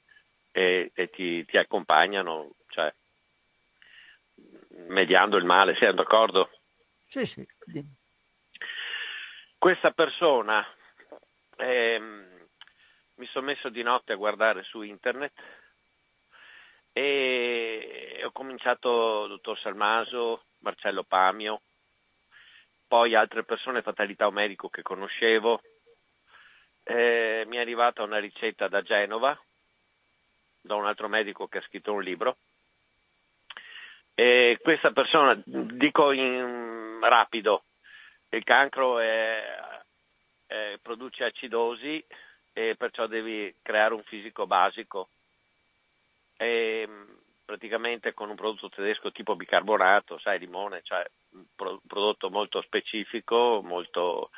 [0.51, 2.93] e, e ti, ti, accompagnano, cioè,
[4.89, 6.51] mediando il male, siamo d'accordo?
[7.07, 7.47] Sì, sì.
[9.59, 10.67] Questa persona,
[11.57, 12.34] ehm,
[13.17, 15.33] mi sono messo di notte a guardare su internet
[16.93, 21.61] e ho cominciato dottor Salmaso, Marcello Pamio,
[22.87, 25.61] poi altre persone, fatalità o medico che conoscevo.
[26.85, 29.37] Eh, mi è arrivata una ricetta da Genova,
[30.61, 32.37] da un altro medico che ha scritto un libro.
[34.15, 37.65] E questa persona, dico in rapido,
[38.29, 39.59] il cancro è,
[40.47, 42.05] è, produce acidosi
[42.55, 45.09] e perciò devi creare un fisico basico
[46.37, 46.89] e
[47.45, 54.31] praticamente con un prodotto tedesco tipo bicarbonato, sai, limone, cioè un prodotto molto specifico, molto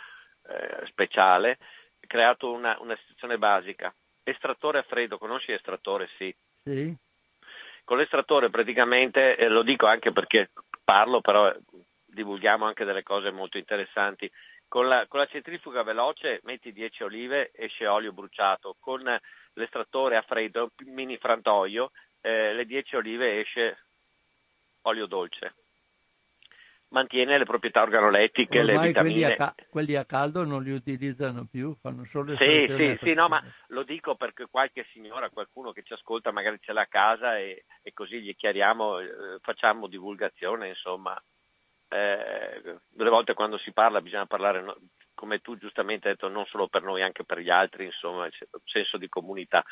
[0.48, 1.58] eh, speciale,
[2.00, 3.94] creato una, una situazione basica.
[4.24, 6.08] Estrattore a freddo, conosci l'estrattore?
[6.16, 6.34] Sì.
[6.64, 6.96] sì.
[7.84, 10.50] Con l'estrattore praticamente, eh, lo dico anche perché
[10.82, 11.54] parlo, però
[12.06, 14.28] divulghiamo anche delle cose molto interessanti.
[14.68, 18.76] Con la, con la centrifuga veloce metti 10 olive, esce olio bruciato.
[18.80, 19.02] Con
[19.54, 23.86] l'estrattore a freddo, mini frantoio, eh, le 10 olive esce
[24.82, 25.54] olio dolce.
[26.88, 29.14] Mantiene le proprietà organolettiche, Ormai le vitamine.
[29.14, 33.12] Quelli a, ca- quelli a, caldo non li utilizzano più, fanno solo Sì, sì, sì,
[33.12, 36.86] no, ma lo dico perché qualche signora, qualcuno che ci ascolta magari ce l'ha a
[36.86, 41.20] casa e, e così gli chiariamo, eh, facciamo divulgazione, insomma.
[41.88, 44.74] Eh, delle volte quando si parla bisogna parlare
[45.14, 48.32] come tu giustamente hai detto, non solo per noi, anche per gli altri, insomma, il
[48.64, 49.64] senso di comunità.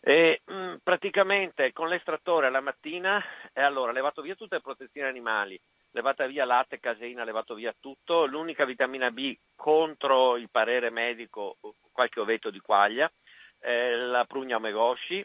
[0.00, 3.22] E, mh, mm, praticamente con l'estrattore alla mattina,
[3.52, 5.60] e allora levato via tutte le protezioni animali,
[5.92, 11.58] levata via latte, caseina, levato via tutto, l'unica vitamina B contro il parere medico,
[11.92, 13.10] qualche ovetto di quaglia,
[13.60, 15.24] eh, la prugna omegoshi,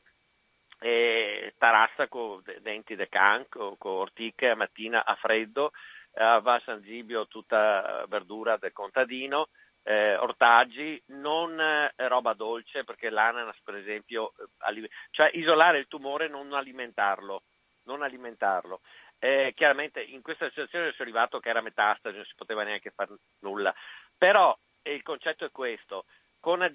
[0.80, 5.72] e tarassa con denti de can, con ortiche a mattina a freddo,
[6.14, 9.50] a va San Zibio tutta verdura del contadino,
[9.84, 16.28] eh, ortaggi, non eh, roba dolce perché l'ananas per esempio, eh, cioè isolare il tumore,
[16.28, 17.44] non alimentarlo,
[17.84, 18.82] non alimentarlo.
[19.20, 23.16] Eh, chiaramente in questa situazione sono arrivato che era metastasi, non si poteva neanche fare
[23.40, 23.74] nulla,
[24.18, 26.06] però il concetto è questo,
[26.46, 26.72] con,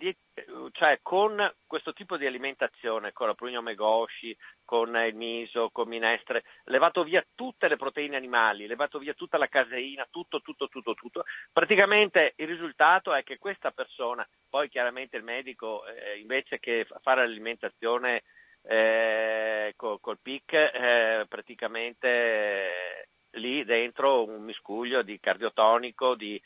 [0.73, 6.43] cioè, con, questo tipo di alimentazione, con la prugna megoshi, con il miso, con minestre,
[6.65, 11.23] levato via tutte le proteine animali, levato via tutta la caseina, tutto, tutto, tutto, tutto,
[11.53, 17.25] praticamente il risultato è che questa persona, poi chiaramente il medico, eh, invece che fare
[17.25, 18.25] l'alimentazione
[18.63, 26.43] eh, col, col PIC, eh, praticamente eh, lì dentro un miscuglio di cardiotonico, di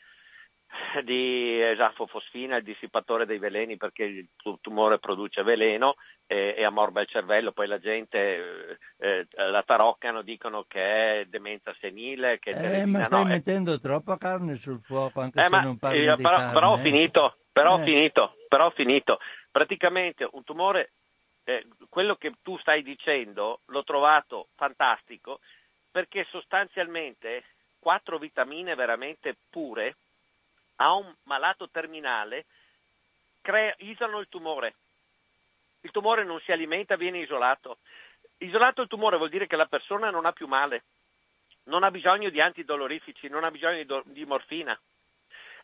[1.03, 4.27] di esafofosfina, il dissipatore dei veleni perché il
[4.61, 5.95] tumore produce veleno
[6.27, 11.25] e, e ammorba il cervello, poi la gente eh, eh, la taroccano, dicono che è
[11.25, 13.79] demenza senile, che è eh, ma stai no, mettendo è...
[13.79, 16.53] troppa carne sul fuoco anche eh, se ma, non parli io, di però, carne.
[16.53, 16.81] Però ho eh.
[16.81, 17.83] finito, però ho Eh.
[17.83, 19.19] finito, però ho finito.
[19.51, 20.93] Praticamente un tumore,
[21.43, 25.39] eh, quello che tu stai dicendo, l'ho trovato fantastico
[25.91, 27.43] perché sostanzialmente
[27.79, 29.95] quattro vitamine veramente pure
[30.77, 32.45] a un malato terminale
[33.41, 34.75] crea, isolano il tumore.
[35.81, 37.77] Il tumore non si alimenta, viene isolato.
[38.37, 40.83] Isolato il tumore vuol dire che la persona non ha più male,
[41.65, 44.79] non ha bisogno di antidolorifici, non ha bisogno di, do, di morfina.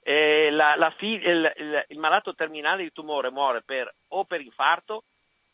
[0.03, 5.03] La, la fi, il, il, il, malato terminale di tumore muore per, o per infarto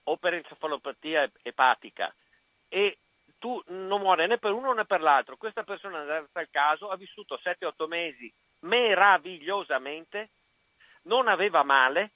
[0.03, 2.13] o per encefalopatia epatica
[2.69, 2.99] e
[3.39, 5.35] tu non muore né per uno né per l'altro.
[5.35, 10.29] Questa persona, nel caso, ha vissuto 7-8 mesi meravigliosamente,
[11.03, 12.11] non aveva male.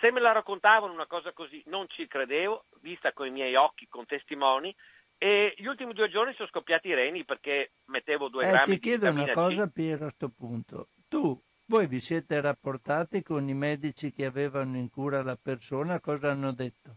[0.00, 3.86] Se me la raccontavano una cosa così non ci credevo, vista con i miei occhi,
[3.88, 4.74] con testimoni,
[5.18, 8.70] e gli ultimi due giorni sono scoppiati i reni perché mettevo due eh, grammi ti
[8.70, 9.72] di chiedo una cosa C.
[9.72, 10.88] Piero a questo punto.
[11.08, 16.30] Tu, voi vi siete rapportati con i medici che avevano in cura la persona, cosa
[16.30, 16.96] hanno detto?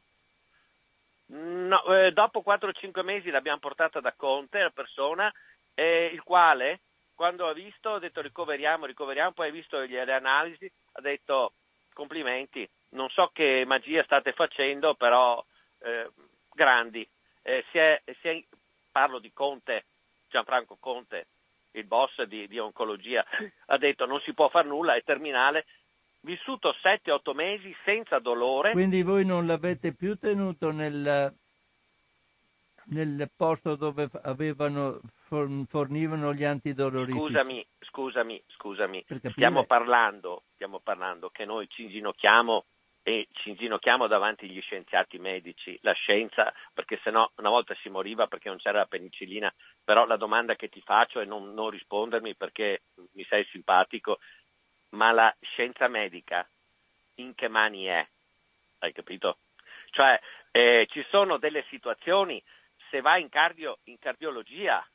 [1.25, 5.29] No, eh, dopo 4-5 mesi l'abbiamo portata da Conte, la persona,
[5.73, 6.81] eh, il quale
[7.15, 11.53] quando ha visto ha detto ricoveriamo, ricoveriamo, poi ha visto le analisi, ha detto
[11.93, 15.43] complimenti, non so che magia state facendo, però
[15.79, 16.09] eh,
[16.53, 17.07] grandi.
[17.41, 18.43] Eh, si è, si è,
[18.91, 19.85] parlo di Conte,
[20.29, 21.27] Gianfranco Conte,
[21.71, 23.25] il boss di, di oncologia,
[23.67, 25.65] ha detto non si può fare nulla, è terminale,
[26.21, 28.71] vissuto 7-8 mesi senza dolore.
[28.71, 31.33] Quindi voi non l'avete più tenuto nel,
[32.85, 34.99] nel posto dove avevano
[35.67, 37.19] fornivano gli antidolorifici.
[37.19, 39.05] Scusami, scusami, scusami.
[39.31, 42.65] Stiamo parlando, stiamo parlando che noi ci inginocchiamo
[43.03, 48.27] e ci inginocchiamo davanti agli scienziati medici, la scienza, perché sennò una volta si moriva
[48.27, 49.53] perché non c'era la penicillina,
[49.83, 54.19] però la domanda che ti faccio è non, non rispondermi perché mi sei simpatico,
[54.91, 56.47] ma la scienza medica
[57.15, 58.07] in che mani è?
[58.79, 59.39] Hai capito?
[59.89, 60.19] Cioè,
[60.51, 62.41] eh, ci sono delle situazioni,
[62.89, 64.85] se vai in, cardio, in cardiologia,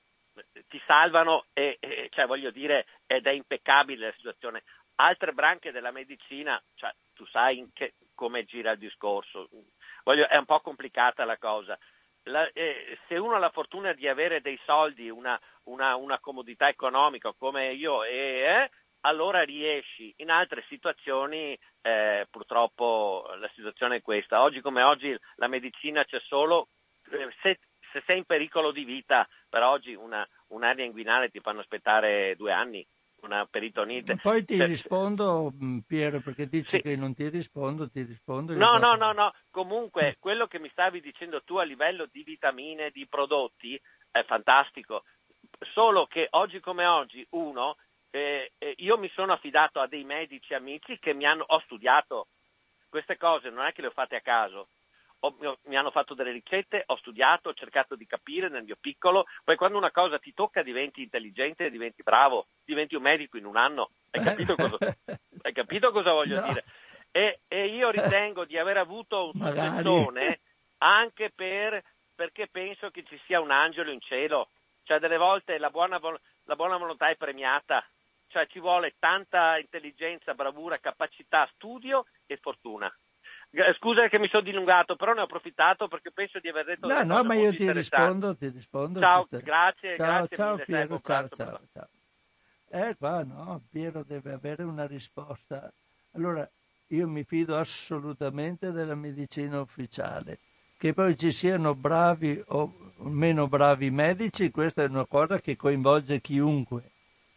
[0.68, 4.62] ti salvano e, e, cioè, voglio dire, ed è impeccabile la situazione.
[4.96, 9.48] Altre branche della medicina, cioè, tu sai che, come gira il discorso,
[10.02, 11.78] voglio, è un po' complicata la cosa.
[12.24, 16.68] La, eh, se uno ha la fortuna di avere dei soldi, una, una, una comodità
[16.68, 18.68] economica come io, eh,
[19.02, 20.12] allora riesci.
[20.18, 24.42] In altre situazioni eh, purtroppo la situazione è questa.
[24.42, 26.68] Oggi come oggi la medicina c'è solo
[27.10, 27.58] eh, se,
[27.92, 32.52] se, sei in pericolo di vita, per oggi una, un'aria inguinale ti fanno aspettare due
[32.52, 32.86] anni
[33.20, 34.16] una peritonite.
[34.16, 34.68] Poi ti per...
[34.68, 36.80] rispondo, mm, Piero, perché dici sì.
[36.80, 38.54] che non ti rispondo, ti rispondo.
[38.54, 39.32] No, no, no, no.
[39.50, 45.04] Comunque, quello che mi stavi dicendo tu a livello di vitamine, di prodotti, è fantastico.
[45.72, 47.76] Solo che oggi come oggi, uno,
[48.10, 52.28] eh, eh, io mi sono affidato a dei medici amici che mi hanno, ho studiato
[52.88, 54.68] queste cose, non è che le ho fatte a caso
[55.20, 59.26] ho, mi hanno fatto delle ricette, ho studiato, ho cercato di capire nel mio piccolo,
[59.44, 63.56] poi quando una cosa ti tocca diventi intelligente, diventi bravo, diventi un medico in un
[63.56, 64.76] anno, hai capito cosa,
[65.42, 66.46] hai capito cosa voglio no.
[66.46, 66.64] dire?
[67.10, 70.40] E, e, io ritengo di aver avuto un successone
[70.78, 71.82] anche per,
[72.14, 74.50] perché penso che ci sia un angelo in cielo,
[74.84, 75.98] cioè delle volte la buona,
[76.44, 77.84] la buona volontà è premiata,
[78.28, 82.92] cioè ci vuole tanta intelligenza, bravura, capacità, studio e fortuna.
[83.76, 87.02] Scusa che mi sono dilungato, però ne ho approfittato perché penso di aver detto No,
[87.02, 89.00] no, ma io ti rispondo, ti rispondo.
[89.00, 91.88] Ciao, grazie, ciao, grazie ciao mille, Piero, ciao, ciao, ciao.
[92.70, 95.72] Eh, qua no, Piero deve avere una risposta.
[96.12, 96.48] Allora,
[96.88, 100.38] io mi fido assolutamente della medicina ufficiale.
[100.76, 106.20] Che poi ci siano bravi o meno bravi medici, questa è una cosa che coinvolge
[106.20, 106.90] chiunque.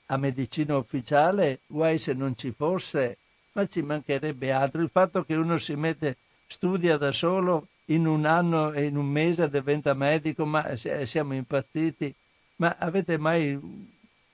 [0.08, 3.18] A medicina ufficiale, guai se non ci fosse
[3.54, 4.82] ma ci mancherebbe altro.
[4.82, 6.18] Il fatto che uno si mette,
[6.48, 12.14] studia da solo in un anno e in un mese diventa medico, ma siamo impazziti.
[12.58, 13.60] Ma avete mai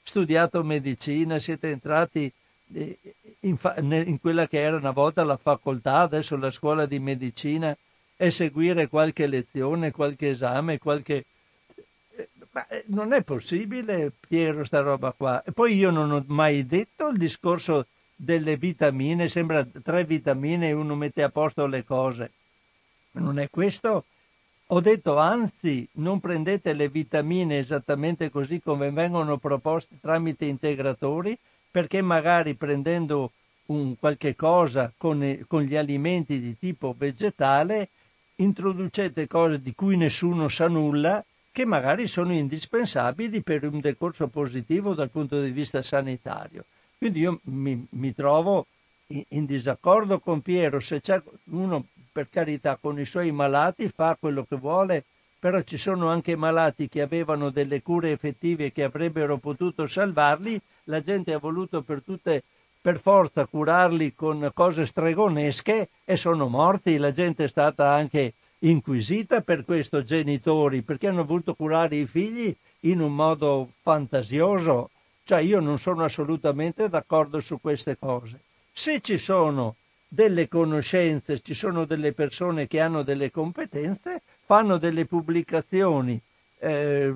[0.04, 1.40] studiato medicina?
[1.40, 2.32] Siete entrati
[2.74, 2.98] eh,
[3.42, 7.76] in, fa- in quella che era una volta la facoltà, adesso la scuola di medicina,
[8.16, 11.26] e seguire qualche lezione, qualche esame, qualche...
[12.16, 15.44] Eh, ma eh, non è possibile, Piero, sta roba qua.
[15.44, 17.86] E poi io non ho mai detto il discorso
[18.20, 22.32] delle vitamine, sembra tre vitamine e uno mette a posto le cose.
[23.12, 24.06] Non è questo.
[24.72, 31.38] Ho detto anzi, non prendete le vitamine esattamente così come vengono proposte tramite integratori,
[31.72, 33.32] perché magari prendendo
[33.68, 37.90] un qualche cosa con, con gli alimenti di tipo vegetale
[38.36, 44.94] introducete cose di cui nessuno sa nulla che magari sono indispensabili per un decorso positivo
[44.94, 46.66] dal punto di vista sanitario.
[46.98, 48.66] Quindi io mi, mi trovo
[49.08, 51.22] in, in, disaccordo con Piero, se c'è
[51.52, 55.04] uno per carità con i suoi malati fa quello che vuole,
[55.40, 61.00] però ci sono anche malati che avevano delle cure effettive che avrebbero potuto salvarli, la
[61.02, 62.44] gente ha voluto per tutte
[62.82, 69.42] per forza curarli con cose stregonesche e sono morti, la gente è stata anche inquisita
[69.42, 74.90] per questo genitori, perché hanno voluto curare i figli in un modo fantasioso
[75.28, 78.40] cioè io non sono assolutamente d'accordo su queste cose.
[78.72, 79.76] Se ci sono
[80.08, 86.18] delle conoscenze, ci sono delle persone che hanno delle competenze, fanno delle pubblicazioni,
[86.60, 87.14] eh,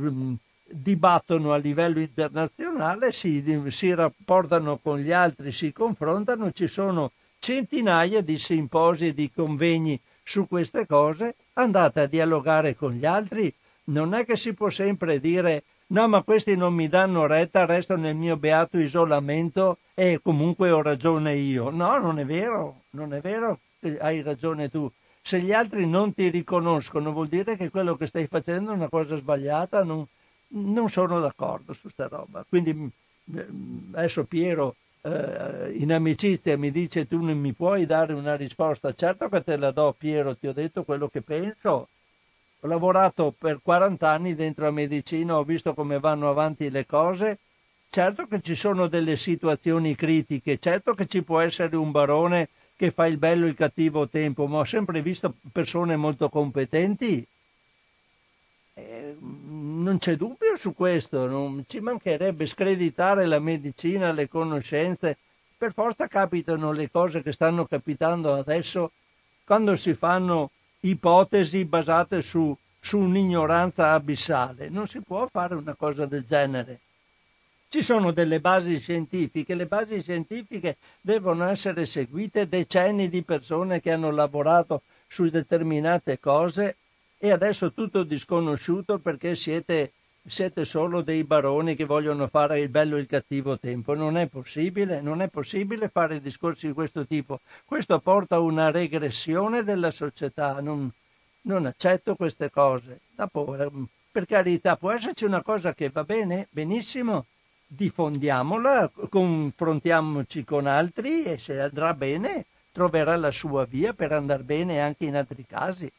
[0.66, 8.22] dibattono a livello internazionale, si, si rapportano con gli altri, si confrontano, ci sono centinaia
[8.22, 13.54] di simposi e di convegni su queste cose, andate a dialogare con gli altri,
[13.86, 17.98] non è che si può sempre dire No, ma questi non mi danno retta, resto
[17.98, 21.70] nel mio beato isolamento e comunque ho ragione io.
[21.70, 24.90] No, non è vero, non è vero che hai ragione tu.
[25.22, 28.88] Se gli altri non ti riconoscono vuol dire che quello che stai facendo è una
[28.88, 30.06] cosa sbagliata, non,
[30.48, 32.46] non sono d'accordo su sta roba.
[32.48, 38.36] Quindi mm, adesso Piero eh, in amicizia mi dice tu non mi puoi dare una
[38.36, 38.94] risposta.
[38.94, 41.90] Certo che te la do Piero, ti ho detto quello che penso
[42.64, 47.40] ho lavorato per 40 anni dentro la medicina, ho visto come vanno avanti le cose.
[47.90, 52.92] Certo che ci sono delle situazioni critiche, certo che ci può essere un barone che
[52.92, 57.26] fa il bello e il cattivo tempo, ma ho sempre visto persone molto competenti.
[58.76, 65.18] Eh, non c'è dubbio su questo, non ci mancherebbe screditare la medicina, le conoscenze.
[65.58, 68.92] Per forza capitano le cose che stanno capitando adesso
[69.44, 70.52] quando si fanno
[70.82, 74.70] ipotesi basate su, su un'ignoranza abissale.
[74.70, 76.80] Non si può fare una cosa del genere.
[77.70, 83.92] Ci sono delle basi scientifiche, le basi scientifiche devono essere seguite decenni di persone che
[83.92, 86.76] hanno lavorato su determinate cose
[87.18, 89.94] e adesso tutto disconosciuto perché siete,
[90.26, 93.94] siete solo dei baroni che vogliono fare il bello e il cattivo tempo.
[93.96, 97.40] Non è possibile, non è possibile fare discorsi di questo tipo.
[97.66, 100.60] Questo porta a una regressione della società.
[100.62, 100.92] Non,
[101.44, 103.02] non accetto queste cose.
[103.16, 107.26] Dopo, ehm, per carità, può esserci una cosa che va bene, benissimo,
[107.66, 114.82] diffondiamola, confrontiamoci con altri e se andrà bene troverà la sua via per andare bene
[114.82, 115.92] anche in altri casi.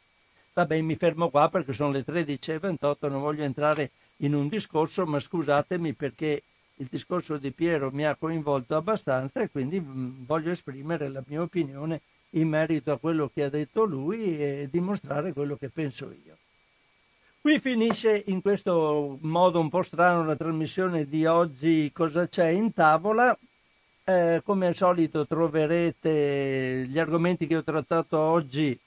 [0.55, 5.19] Vabbè, mi fermo qua perché sono le 13.28, non voglio entrare in un discorso, ma
[5.19, 6.43] scusatemi perché
[6.77, 11.43] il discorso di Piero mi ha coinvolto abbastanza e quindi mm, voglio esprimere la mia
[11.43, 16.37] opinione in merito a quello che ha detto lui e dimostrare quello che penso io.
[17.41, 22.73] Qui finisce in questo modo un po' strano la trasmissione di oggi Cosa c'è in
[22.73, 23.37] tavola.
[24.05, 28.79] Eh, come al solito troverete gli argomenti che ho trattato oggi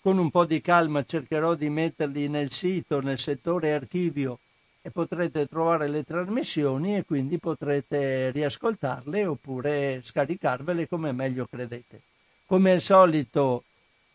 [0.00, 4.38] con un po' di calma cercherò di metterli nel sito, nel settore archivio
[4.82, 12.02] e potrete trovare le trasmissioni e quindi potrete riascoltarle oppure scaricarvele come meglio credete.
[12.46, 13.62] Come al solito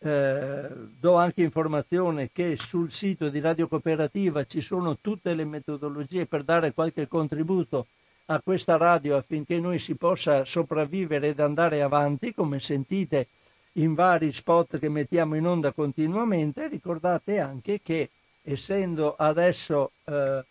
[0.00, 0.68] eh,
[1.00, 6.44] do anche informazione che sul sito di Radio Cooperativa ci sono tutte le metodologie per
[6.44, 7.86] dare qualche contributo
[8.26, 13.28] a questa radio affinché noi si possa sopravvivere ed andare avanti, come sentite
[13.72, 18.10] in vari spot che mettiamo in onda continuamente, ricordate anche che
[18.42, 20.44] essendo adesso eh,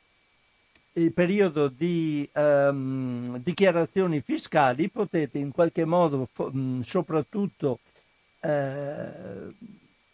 [0.98, 6.52] il periodo di ehm, dichiarazioni fiscali potete in qualche modo fo-
[6.84, 7.80] soprattutto
[8.40, 9.10] eh,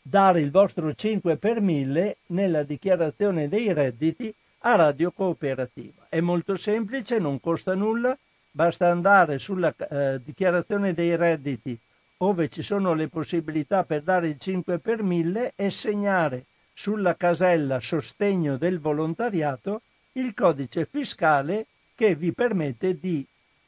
[0.01, 4.34] dare il vostro 5 per 1000 nella dichiarazione dei redditi
[4.65, 6.05] a Radio Cooperativa.
[6.10, 8.18] È molto semplice, non costa nulla,
[8.51, 11.77] basta andare sulla eh, dichiarazione dei redditi
[12.18, 17.81] dove ci sono le possibilità per dare il 5 per 1000 e segnare sulla casella
[17.81, 19.81] sostegno del volontariato
[20.14, 23.23] il codice fiscale che vi permette di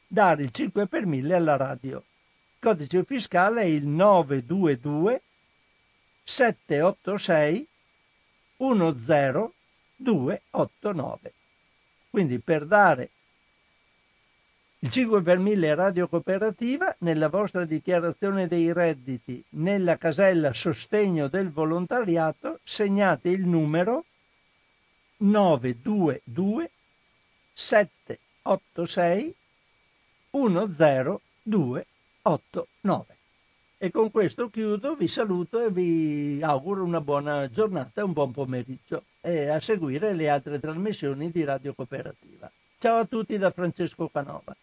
[0.08, 1.98] dare il 5 per 1000 alla radio.
[1.98, 2.04] Il
[2.60, 5.22] codice fiscale è il 922
[6.24, 7.68] 786
[8.58, 11.34] 10289.
[12.10, 13.10] Quindi per dare
[14.80, 21.52] il 5 per 1000 Radio Cooperativa, nella vostra dichiarazione dei redditi, nella casella sostegno del
[21.52, 24.06] volontariato, segnate il numero
[25.18, 26.72] 922
[27.54, 29.36] 786
[30.32, 33.06] 10289.
[33.78, 38.32] E con questo chiudo, vi saluto e vi auguro una buona giornata e un buon
[38.32, 42.50] pomeriggio e a seguire le altre trasmissioni di Radio Cooperativa.
[42.78, 44.56] Ciao a tutti da Francesco Canova.